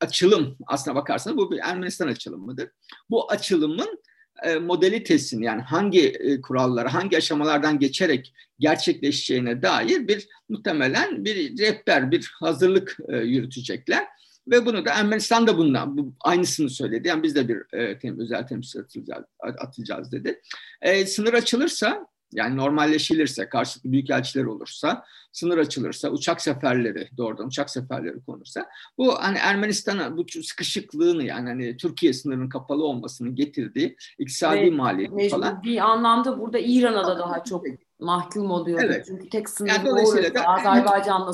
açılım 0.00 0.56
aslına 0.66 0.96
bakarsanız 0.96 1.36
bu 1.36 1.50
bir 1.50 1.60
Ermenistan 1.64 2.08
açılımıdır. 2.08 2.68
Bu 3.10 3.30
açılımın 3.30 4.00
e, 4.42 4.54
modalitesini 4.54 5.44
yani 5.44 5.62
hangi 5.62 6.08
e, 6.08 6.40
kurallara, 6.40 6.94
hangi 6.94 7.16
aşamalardan 7.16 7.78
geçerek 7.78 8.34
gerçekleşeceğine 8.58 9.62
dair 9.62 10.08
bir 10.08 10.28
muhtemelen 10.48 11.24
bir 11.24 11.58
rehber, 11.58 12.10
bir 12.10 12.32
hazırlık 12.40 12.96
e, 13.08 13.16
yürütecekler. 13.16 14.04
Ve 14.48 14.66
bunu 14.66 14.84
da 14.84 14.90
Ermenistan 14.90 15.46
da 15.46 15.58
bundan 15.58 15.98
bu, 15.98 16.14
aynısını 16.20 16.70
söyledi. 16.70 17.08
Yani 17.08 17.22
biz 17.22 17.34
de 17.34 17.48
bir 17.48 17.78
e, 17.78 17.98
tem, 17.98 18.20
özel 18.20 18.46
temsil 18.46 18.80
atacağız, 18.80 19.24
atacağız 19.40 20.12
dedi. 20.12 20.40
E, 20.82 21.06
sınır 21.06 21.34
açılırsa 21.34 22.06
yani 22.32 22.56
normalleşilirse, 22.56 23.48
karşılıklı 23.48 23.92
büyükelçiler 23.92 24.44
olursa, 24.44 25.04
sınır 25.32 25.58
açılırsa, 25.58 26.10
uçak 26.10 26.40
seferleri 26.40 27.08
doğrudan 27.16 27.46
uçak 27.46 27.70
seferleri 27.70 28.24
konursa 28.24 28.66
bu 28.98 29.14
hani 29.14 29.38
Ermenistan'a 29.38 30.16
bu 30.16 30.24
sıkışıklığını 30.42 31.24
yani 31.24 31.48
hani 31.48 31.76
Türkiye 31.76 32.12
sınırının 32.12 32.48
kapalı 32.48 32.84
olmasını 32.84 33.28
getirdiği 33.28 33.96
iktisadi 34.18 34.58
evet, 34.58 34.72
maliyeti 34.72 35.28
falan. 35.28 35.62
Bir 35.62 35.78
anlamda 35.78 36.40
burada 36.40 36.58
İran'a 36.58 37.06
da 37.06 37.18
daha 37.18 37.44
çok 37.44 37.64
mahkum 38.00 38.50
oluyor. 38.50 38.82
Evet. 38.82 39.04
Çünkü 39.06 39.28
tek 39.28 39.48
sınır 39.48 39.68
yani 39.68 39.86
dolayısıyla 39.86 40.34
da, 40.34 40.44
Azerbaycan'la 40.44 41.32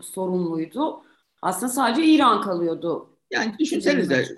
sorunluydu. 0.00 1.02
Aslında 1.42 1.72
sadece 1.72 2.04
İran 2.04 2.40
kalıyordu 2.40 3.17
yani 3.30 3.54
düşünsenize 3.58 4.28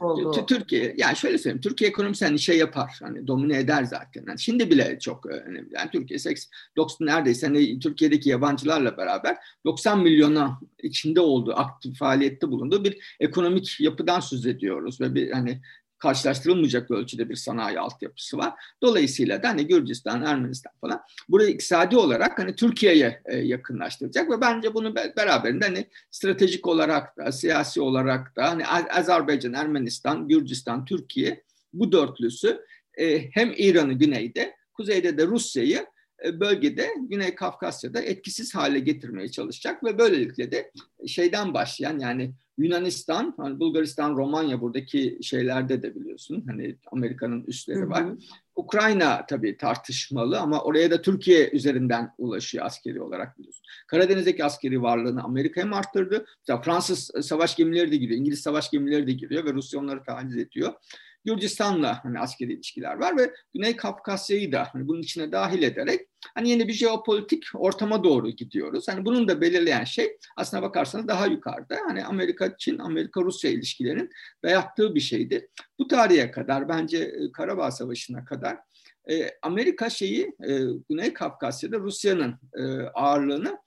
Türkiye, 0.47 0.95
yani 0.99 1.17
şöyle 1.17 1.39
söyleyeyim, 1.39 1.61
Türkiye 1.61 1.91
ekonomisi 1.91 2.25
hani 2.25 2.39
şey 2.39 2.59
yapar, 2.59 2.99
hani 3.03 3.27
domine 3.27 3.59
eder 3.59 3.85
zaten. 3.85 4.25
Yani 4.29 4.41
şimdi 4.41 4.71
bile 4.71 4.99
çok 5.01 5.27
önemli. 5.27 5.69
Yani 5.73 5.91
Türkiye 5.91 6.19
90 6.77 7.07
neredeyse 7.07 7.47
hani 7.47 7.79
Türkiye'deki 7.79 8.29
yabancılarla 8.29 8.97
beraber 8.97 9.37
90 9.67 10.03
milyona 10.03 10.61
içinde 10.83 11.21
olduğu, 11.21 11.53
aktif 11.53 11.99
faaliyette 11.99 12.49
bulunduğu 12.49 12.85
bir 12.85 13.17
ekonomik 13.21 13.81
yapıdan 13.81 14.21
söz 14.21 14.47
ediyoruz 14.47 15.01
ve 15.01 15.15
bir 15.15 15.31
hani 15.31 15.61
karşılaştırılmayacak 16.01 16.91
ölçüde 16.91 17.29
bir 17.29 17.37
sanayi 17.37 17.81
altyapısı 17.81 18.39
var. 18.39 18.55
Dolayısıyla 18.83 19.43
da 19.43 19.49
hani 19.49 19.67
Gürcistan, 19.67 20.23
Ermenistan 20.23 20.73
falan 20.81 21.01
burayı 21.29 21.51
iktisadi 21.51 21.97
olarak 21.97 22.39
hani 22.39 22.57
Türkiye'ye 22.57 23.23
e, 23.25 23.37
yakınlaştıracak 23.37 24.31
ve 24.31 24.41
bence 24.41 24.75
bunu 24.75 24.95
beraberinde 24.95 25.65
hani 25.65 25.87
stratejik 26.11 26.67
olarak 26.67 27.17
da, 27.17 27.33
siyasi 27.33 27.81
olarak 27.81 28.37
da 28.37 28.51
hani 28.51 28.67
Azerbaycan, 28.91 29.53
Ermenistan, 29.53 30.29
Gürcistan, 30.29 30.85
Türkiye 30.85 31.43
bu 31.73 31.93
dörtlüsü 31.93 32.65
e, 32.95 33.31
hem 33.31 33.53
İran'ı 33.57 33.93
güneyde, 33.93 34.57
kuzeyde 34.75 35.19
de 35.19 35.27
Rusya'yı 35.27 35.87
e, 36.25 36.41
bölgede 36.41 36.89
Güney 37.09 37.35
Kafkasya'da 37.35 38.01
etkisiz 38.01 38.55
hale 38.55 38.79
getirmeye 38.79 39.29
çalışacak 39.29 39.85
ve 39.85 39.99
böylelikle 39.99 40.53
de 40.53 40.73
şeyden 41.07 41.55
başlayan 41.55 41.99
yani 41.99 42.33
Yunanistan, 42.61 43.35
hani 43.37 43.61
Bulgaristan, 43.61 44.17
Romanya 44.17 44.61
buradaki 44.61 45.19
şeylerde 45.23 45.83
de 45.83 45.95
biliyorsun 45.95 46.45
hani 46.47 46.77
Amerika'nın 46.93 47.45
üsleri 47.45 47.89
var. 47.89 48.05
Hı 48.05 48.09
hı. 48.09 48.19
Ukrayna 48.57 49.27
tabii 49.27 49.57
tartışmalı 49.57 50.41
ama 50.41 50.63
oraya 50.63 50.91
da 50.91 51.03
Türkiye 51.03 51.51
üzerinden 51.51 52.11
ulaşıyor 52.19 52.67
askeri 52.67 53.03
olarak 53.03 53.39
biliyorsun. 53.39 53.65
Karadeniz'deki 53.87 54.45
askeri 54.45 54.83
varlığını 54.83 55.23
Amerika'ya 55.23 55.67
mı 55.67 55.77
arttırdı? 55.77 56.27
Mesela 56.41 56.63
Fransız 56.63 57.11
savaş 57.23 57.57
gemileri 57.57 57.93
de 57.93 57.97
giriyor, 57.97 58.21
İngiliz 58.21 58.41
savaş 58.41 58.71
gemileri 58.71 59.07
de 59.07 59.13
giriyor 59.13 59.45
ve 59.45 59.53
Rusya 59.53 59.81
onları 59.81 60.03
taciz 60.03 60.37
ediyor. 60.37 60.73
Gürcistan'la 61.25 62.05
hani 62.05 62.21
askeri 62.21 62.53
ilişkiler 62.53 62.95
var 62.95 63.17
ve 63.17 63.35
Güney 63.55 63.77
Kafkasya'yı 63.77 64.53
da 64.53 64.69
hani 64.73 64.89
bunun 64.89 65.03
içine 65.03 65.33
dahil 65.33 65.63
ederek 65.63 66.01
hani 66.35 66.51
yeni 66.51 66.69
bir 66.69 66.73
jeopolitik 66.73 67.45
ortama 67.55 68.05
doğru 68.05 68.31
gidiyoruz. 68.31 68.89
Hani 68.89 69.05
bunun 69.05 69.29
da 69.29 69.41
belirleyen 69.41 69.85
şey 69.85 70.17
aslına 70.37 70.63
bakarsanız 70.63 71.09
daha 71.09 71.27
yukarıda. 71.27 71.77
Hani 71.87 72.05
Amerika 72.05 72.57
Çin, 72.57 72.79
Amerika 72.79 73.21
Rusya 73.21 73.51
ilişkilerinin 73.51 74.11
dayattığı 74.45 74.95
bir 74.95 75.01
şeydi. 75.01 75.49
Bu 75.79 75.89
tarihe 75.89 76.31
kadar 76.31 76.69
bence 76.69 76.99
e, 76.99 77.33
Karabağ 77.33 77.71
Savaşı'na 77.71 78.25
kadar 78.25 78.59
e, 79.11 79.31
Amerika 79.43 79.91
şeyi 79.91 80.23
e, 80.23 80.59
Güney 80.91 81.13
Kafkasya'da 81.13 81.79
Rusya'nın 81.79 82.35
ağırlığını 82.95 83.59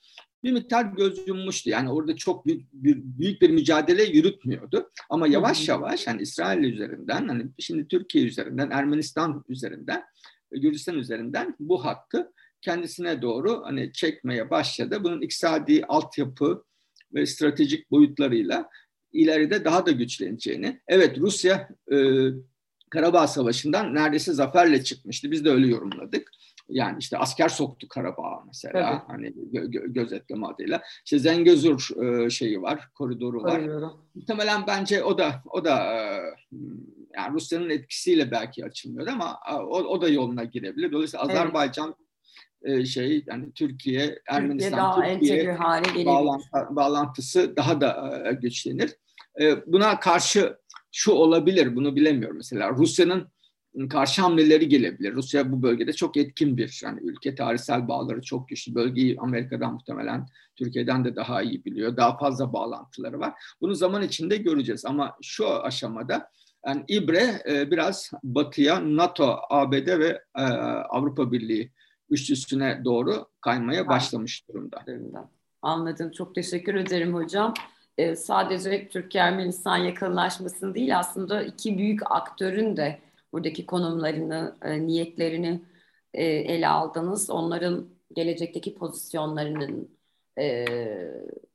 bir 0.44 0.52
miktar 0.52 0.86
göz 0.86 1.28
yummuştu. 1.28 1.70
Yani 1.70 1.92
orada 1.92 2.16
çok 2.16 2.46
büyük 2.46 2.74
bir, 2.74 2.98
büyük 3.04 3.42
bir 3.42 3.50
mücadele 3.50 4.04
yürütmüyordu. 4.04 4.92
Ama 5.10 5.28
yavaş 5.28 5.68
yavaş 5.70 6.08
hani 6.08 6.22
İsrail 6.22 6.64
üzerinden, 6.64 7.28
hani 7.28 7.46
şimdi 7.60 7.88
Türkiye 7.88 8.26
üzerinden, 8.26 8.70
Ermenistan 8.70 9.44
üzerinden, 9.50 10.04
Gürcistan 10.52 10.96
üzerinden 10.96 11.56
bu 11.60 11.86
hattı 11.86 12.32
kendisine 12.62 13.22
doğru 13.22 13.62
hani 13.66 13.94
çekmeye 13.94 14.50
başladı. 14.50 15.04
Bunun 15.04 15.22
iktisadi 15.22 15.86
altyapı 15.86 16.64
ve 17.14 17.26
stratejik 17.26 17.92
boyutlarıyla 17.92 18.70
ileride 19.12 19.66
daha 19.66 19.86
da 19.86 19.92
güçleneceğini. 19.92 20.82
Evet 20.88 21.18
Rusya 21.18 21.70
e, 21.92 21.98
Karabağ 22.90 23.28
Savaşı'ndan 23.28 23.96
neredeyse 23.96 24.34
zaferle 24.34 24.84
çıkmıştı. 24.84 25.32
Biz 25.32 25.46
de 25.46 25.50
öyle 25.50 25.68
yorumladık. 25.68 26.32
Yani 26.70 26.98
işte 27.00 27.18
asker 27.18 27.50
soktu 27.50 27.88
Karabağ'a 27.88 28.44
mesela 28.48 28.90
evet. 28.92 29.02
hani 29.08 29.28
gö- 29.28 29.94
gözetleme 29.94 30.48
adıyla. 30.48 30.82
İşte 31.06 31.20
Zengezur 31.20 31.90
e, 32.04 32.30
şeyi 32.30 32.62
var, 32.62 32.90
koridoru 32.96 33.44
var. 33.44 33.56
Koridoru. 33.56 33.92
Muhtemelen 34.16 34.68
bence 34.68 35.04
o 35.04 35.18
da 35.18 35.42
o 35.46 35.66
da 35.66 35.84
e, 35.84 36.22
yani 37.16 37.34
Rusya'nın 37.34 37.70
etkisiyle 37.70 38.32
belki 38.32 38.66
açılmıyor 38.66 39.08
ama 39.08 39.40
o, 39.50 39.78
o 39.78 40.02
da 40.02 40.10
yoluna 40.10 40.44
girebilir. 40.44 40.92
Dolayısıyla 40.92 41.26
evet. 41.26 41.36
Azerbaycan 41.36 41.96
e, 42.64 42.86
şey 42.86 43.24
yani 43.28 43.54
Türkiye, 43.54 44.20
Ermenistan, 44.28 44.96
Türkiye, 44.96 45.20
Türkiye 45.20 45.54
hale 45.54 46.06
bağlantı, 46.06 46.46
bağlantısı 46.70 47.56
daha 47.56 47.82
da 47.82 48.22
e, 48.30 48.34
güçlenir. 48.34 48.96
E, 49.42 49.72
buna 49.74 50.00
karşı 50.00 50.58
şu 50.92 51.12
olabilir, 51.12 51.76
bunu 51.76 51.96
bilemiyorum 51.96 52.38
mesela. 52.38 52.70
Rusya'nın 52.70 53.28
karşı 53.90 54.22
hamleleri 54.22 54.70
gelebilir. 54.70 55.14
Rusya 55.14 55.52
bu 55.52 55.64
bölgede 55.64 55.94
çok 55.94 56.18
etkin 56.18 56.58
bir 56.58 56.82
yani 56.84 57.00
ülke 57.04 57.36
tarihsel 57.36 57.88
bağları 57.88 58.22
çok 58.22 58.50
güçlü. 58.50 58.76
Bölgeyi 58.76 59.18
Amerika'dan 59.20 59.74
muhtemelen 59.74 60.28
Türkiye'den 60.56 61.06
de 61.06 61.16
daha 61.16 61.42
iyi 61.42 61.66
biliyor. 61.66 61.98
Daha 61.98 62.18
fazla 62.18 62.54
bağlantıları 62.54 63.20
var. 63.20 63.34
Bunu 63.62 63.76
zaman 63.76 64.02
içinde 64.02 64.38
göreceğiz 64.38 64.86
ama 64.86 65.18
şu 65.22 65.50
aşamada 65.50 66.30
yani 66.66 66.84
İbre 66.88 67.42
e, 67.50 67.72
biraz 67.72 68.12
batıya 68.24 68.98
NATO, 68.98 69.40
ABD 69.50 70.00
ve 70.00 70.22
e, 70.36 70.42
Avrupa 70.90 71.32
Birliği 71.32 71.72
üçlüsüne 72.10 72.82
doğru 72.86 73.28
kaymaya 73.42 73.88
başlamış 73.88 74.48
durumda. 74.50 74.84
Anladım. 75.62 76.12
Çok 76.12 76.36
teşekkür 76.36 76.76
ederim 76.76 77.14
hocam. 77.14 77.54
Ee, 77.98 78.16
sadece 78.16 78.88
Türkiye-Ermenistan 78.90 79.78
yakınlaşmasını 79.78 80.76
değil 80.76 81.00
aslında 81.00 81.44
iki 81.44 81.78
büyük 81.78 82.12
aktörün 82.12 82.78
de 82.78 83.00
buradaki 83.34 83.66
konumlarını, 83.66 84.56
e, 84.62 84.88
niyetlerini 84.88 85.62
e, 86.14 86.26
ele 86.26 86.68
aldınız. 86.68 87.30
Onların 87.30 87.90
gelecekteki 88.16 88.76
pozisyonlarının 88.76 89.90
e, 90.40 90.66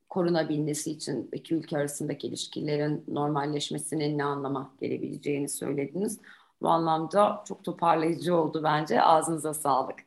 korunabilmesi 0.09 0.91
için 0.91 1.29
iki 1.33 1.55
ülke 1.55 1.77
arasındaki 1.77 2.27
ilişkilerin 2.27 3.03
normalleşmesinin 3.07 4.17
ne 4.17 4.23
anlama 4.23 4.73
gelebileceğini 4.81 5.49
söylediniz. 5.49 6.19
Bu 6.61 6.69
anlamda 6.69 7.43
çok 7.47 7.63
toparlayıcı 7.63 8.35
oldu 8.35 8.61
bence. 8.63 9.01
Ağzınıza 9.01 9.53
sağlık. 9.53 9.99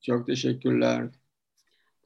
Çok 0.00 0.26
teşekkürler. 0.26 1.08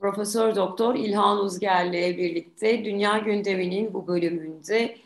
Profesör 0.01 0.57
Doktor 0.57 0.95
İlhan 0.95 1.39
Uzger'le 1.39 2.19
birlikte 2.19 2.85
Dünya 2.85 3.19
Gündemi'nin 3.19 3.95
bu 3.95 4.07
bölümünde 4.07 4.97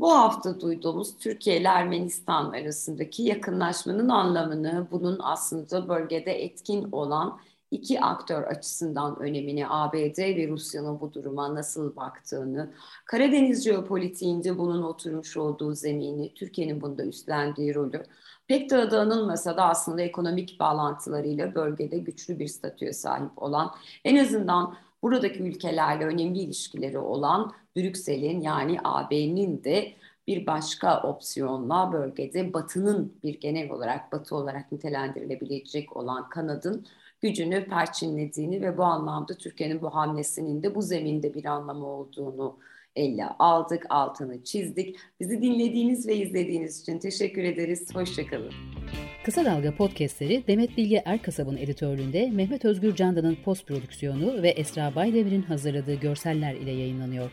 bu 0.00 0.12
hafta 0.12 0.60
duyduğumuz 0.60 1.16
Türkiye 1.16 1.60
ile 1.60 1.68
Ermenistan 1.68 2.50
arasındaki 2.50 3.22
yakınlaşmanın 3.22 4.08
anlamını, 4.08 4.88
bunun 4.90 5.18
aslında 5.22 5.88
bölgede 5.88 6.44
etkin 6.44 6.88
olan 6.92 7.40
iki 7.70 8.00
aktör 8.00 8.42
açısından 8.42 9.18
önemini, 9.18 9.68
ABD 9.68 10.18
ve 10.18 10.48
Rusya'nın 10.48 11.00
bu 11.00 11.12
duruma 11.12 11.54
nasıl 11.54 11.96
baktığını, 11.96 12.70
Karadeniz 13.04 13.64
jeopolitiğinde 13.64 14.58
bunun 14.58 14.82
oturmuş 14.82 15.36
olduğu 15.36 15.74
zemini, 15.74 16.34
Türkiye'nin 16.34 16.80
bunda 16.80 17.04
üstlendiği 17.04 17.74
rolü, 17.74 18.02
pek 18.46 18.70
de 18.70 18.76
adı 18.76 19.00
anılmasa 19.00 19.56
da 19.56 19.64
aslında 19.64 20.02
ekonomik 20.02 20.60
bağlantılarıyla 20.60 21.54
bölgede 21.54 21.98
güçlü 21.98 22.38
bir 22.38 22.48
statüye 22.48 22.92
sahip 22.92 23.42
olan, 23.42 23.74
en 24.04 24.24
azından 24.24 24.74
buradaki 25.02 25.42
ülkelerle 25.42 26.04
önemli 26.04 26.38
ilişkileri 26.38 26.98
olan 26.98 27.52
Brüksel'in 27.76 28.40
yani 28.40 28.78
AB'nin 28.84 29.64
de 29.64 29.92
bir 30.26 30.46
başka 30.46 31.02
opsiyonla 31.02 31.92
bölgede 31.92 32.52
Batı'nın 32.52 33.12
bir 33.22 33.40
genel 33.40 33.70
olarak 33.70 34.12
Batı 34.12 34.36
olarak 34.36 34.72
nitelendirilebilecek 34.72 35.96
olan 35.96 36.28
kanadın 36.28 36.86
gücünü 37.20 37.68
perçinlediğini 37.68 38.62
ve 38.62 38.78
bu 38.78 38.84
anlamda 38.84 39.34
Türkiye'nin 39.34 39.82
bu 39.82 39.94
hamlesinin 39.94 40.62
de 40.62 40.74
bu 40.74 40.82
zeminde 40.82 41.34
bir 41.34 41.44
anlamı 41.44 41.86
olduğunu 41.86 42.58
elle 42.98 43.26
aldık, 43.38 43.86
altını 43.90 44.44
çizdik. 44.44 44.96
Bizi 45.20 45.42
dinlediğiniz 45.42 46.08
ve 46.08 46.16
izlediğiniz 46.16 46.80
için 46.80 46.98
teşekkür 46.98 47.44
ederiz. 47.44 47.94
Hoşçakalın. 47.94 48.52
Kısa 49.24 49.44
Dalga 49.44 49.76
podcastleri 49.76 50.44
Demet 50.46 50.76
Bilge 50.76 51.02
Erkasab'ın 51.04 51.56
editörlüğünde 51.56 52.30
Mehmet 52.30 52.64
Özgür 52.64 52.94
Candan'ın 52.94 53.36
post 53.44 53.66
prodüksiyonu 53.66 54.42
ve 54.42 54.48
Esra 54.48 54.94
Baydemir'in 54.94 55.42
hazırladığı 55.42 55.94
görseller 55.94 56.54
ile 56.54 56.70
yayınlanıyor. 56.70 57.30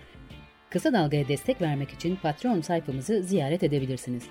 Kısa 0.69 0.93
Dalga'ya 0.93 1.27
destek 1.27 1.61
vermek 1.61 1.89
için 1.89 2.15
Patreon 2.15 2.61
sayfamızı 2.61 3.23
ziyaret 3.23 3.63
edebilirsiniz. 3.63 4.23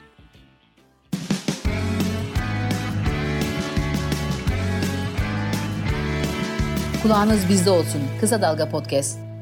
Kulağınız 7.02 7.48
bizde 7.48 7.70
olsun. 7.70 8.00
Kısa 8.20 8.42
Dalga 8.42 8.68
Podcast. 8.68 9.33